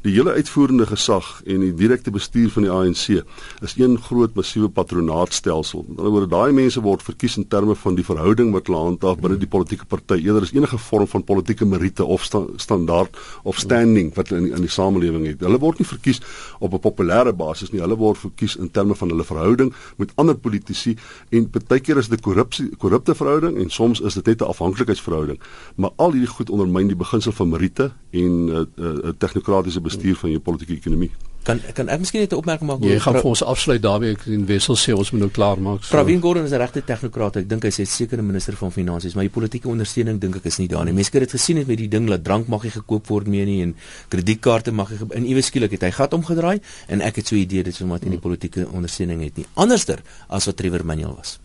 Die 0.00 0.14
hele 0.14 0.32
uitvoerende 0.32 0.86
gesag 0.88 1.26
en 1.44 1.60
die 1.60 1.74
direkte 1.76 2.08
bestuur 2.10 2.48
van 2.54 2.64
die 2.64 2.70
ANC 2.72 3.18
is 3.60 3.74
een 3.76 3.98
groot 4.00 4.32
massiewe 4.32 4.70
patronaatstelsel. 4.72 5.82
Met 5.88 5.98
ander 5.98 6.14
woorde, 6.14 6.28
daai 6.32 6.54
mense 6.56 6.80
word 6.80 7.02
verkies 7.04 7.36
in 7.36 7.44
terme 7.52 7.74
van 7.76 7.98
die 7.98 8.04
verhouding 8.06 8.48
wat 8.54 8.70
hulle 8.70 8.80
handhaaf 8.80 9.18
binne 9.20 9.36
die 9.36 9.48
politieke 9.52 9.84
party 9.84 10.16
eerder 10.22 10.46
as 10.46 10.54
enige 10.56 10.78
vorm 10.80 11.04
van 11.12 11.24
politieke 11.28 11.68
meriete 11.68 12.06
of 12.08 12.24
sta 12.24 12.40
standaard 12.56 13.18
of 13.44 13.60
standing 13.60 14.08
wat 14.16 14.32
hulle 14.32 14.46
in, 14.46 14.54
in 14.56 14.64
die 14.64 14.72
samelewing 14.72 15.26
het. 15.28 15.44
Hulle 15.44 15.60
word 15.60 15.82
nie 15.84 15.88
verkies 15.90 16.22
op 16.60 16.72
'n 16.72 16.80
populêre 16.80 17.36
basis 17.36 17.74
nie. 17.74 17.84
Hulle 17.84 18.00
word 18.00 18.16
verkies 18.24 18.56
in 18.56 18.70
terme 18.70 18.96
van 18.96 19.12
hulle 19.12 19.24
verhouding 19.24 19.74
met 19.98 20.16
ander 20.16 20.34
politici 20.34 20.96
en 21.28 21.50
baie 21.68 21.80
keer 21.80 21.98
is 21.98 22.08
dit 22.08 22.18
'n 22.18 22.22
korrupsie 22.22 22.70
korrupte 22.78 23.14
verhouding 23.14 23.58
en 23.58 23.68
soms 23.68 24.00
is 24.00 24.14
dit 24.14 24.26
net 24.26 24.40
'n 24.40 24.48
afhanklikheidsverhouding. 24.48 25.38
Maar 25.76 25.90
al 25.96 26.12
hierdie 26.12 26.32
goed 26.32 26.48
ondermyn 26.50 26.86
die 26.86 26.96
beginsel 26.96 27.32
van 27.32 27.48
meriete 27.50 27.92
en 28.12 28.44
'n 28.44 28.48
uh, 28.48 28.64
uh, 28.76 29.04
uh, 29.04 29.12
tegnokratiese 29.18 29.88
bestuur 29.90 30.22
van 30.22 30.30
jou 30.36 30.40
politieke 30.40 30.78
ekonomie. 30.78 31.10
Kan 31.42 31.60
kan 31.72 31.88
ek 31.88 32.02
miskien 32.02 32.20
net 32.20 32.32
'n 32.32 32.36
opmerking 32.36 32.68
maak 32.68 32.82
oor 32.82 32.90
Jy 32.90 33.00
gaan 33.00 33.14
vir 33.14 33.30
ons 33.32 33.42
afsluit 33.42 33.82
daarmee 33.82 34.12
ek 34.12 34.26
en 34.26 34.46
Wessel 34.46 34.76
sê 34.76 34.92
ons 34.92 35.10
moet 35.10 35.20
nou 35.20 35.30
klaar 35.30 35.58
maak. 35.58 35.84
So. 35.84 35.96
Pravin 35.96 36.20
Gordhan 36.20 36.44
is 36.44 36.52
'n 36.52 36.60
regte 36.60 36.84
tegnokraat. 36.84 37.36
Ek 37.36 37.48
dink 37.48 37.62
hy 37.62 37.70
sê 37.70 37.86
sekere 37.86 38.22
minister 38.22 38.56
van 38.56 38.72
finansies, 38.72 39.14
maar 39.14 39.24
die 39.24 39.32
politieke 39.32 39.68
ondersteuning 39.68 40.20
dink 40.20 40.36
ek 40.36 40.44
is 40.44 40.58
nie 40.58 40.68
daar 40.68 40.84
nie. 40.84 40.92
Mense 40.92 41.10
het 41.12 41.20
dit 41.20 41.30
gesien 41.30 41.56
het 41.56 41.66
met 41.66 41.78
die 41.78 41.88
ding 41.88 42.06
dat 42.08 42.24
drank 42.24 42.46
mag 42.48 42.62
nie 42.62 42.70
gekoop 42.70 43.06
word 43.06 43.26
meer 43.26 43.46
nie 43.46 43.62
en 43.62 43.74
kredietkaarte 44.08 44.72
mag 44.72 44.90
nie 44.90 44.98
in 45.14 45.24
iewes 45.24 45.46
skielik 45.46 45.70
het 45.70 45.82
hy 45.82 45.90
gat 45.90 46.12
omgedraai 46.12 46.60
en 46.88 47.00
ek 47.00 47.16
het 47.16 47.26
so 47.26 47.34
'n 47.34 47.38
idee 47.38 47.62
dit 47.62 47.74
is 47.74 47.80
omdat 47.80 48.04
hy 48.04 48.10
nie 48.10 48.18
politieke 48.18 48.68
ondersteuning 48.68 49.22
het 49.22 49.36
nie. 49.36 49.46
Anderster 49.54 50.02
as 50.28 50.44
wat 50.44 50.56
Trevor 50.56 50.84
Manuel 50.84 51.16
was. 51.16 51.38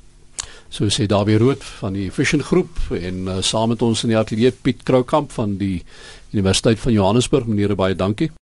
So 0.70 0.90
sê 0.90 1.06
Dawie 1.08 1.38
Rood 1.38 1.64
van 1.80 1.94
die 1.94 2.10
Vision 2.12 2.42
Groep 2.44 2.92
en 2.92 3.28
uh, 3.28 3.42
saam 3.42 3.70
met 3.70 3.82
ons 3.82 4.04
in 4.04 4.10
die 4.10 4.18
ateljee 4.18 4.52
Piet 4.52 4.84
Kroukamp 4.84 5.32
van 5.32 5.58
die 5.58 5.84
Universiteit 6.36 6.80
van 6.80 6.92
Johannesburg. 6.92 7.48
Meneer 7.48 7.76
baie 7.80 7.96
dankie. 7.96 8.32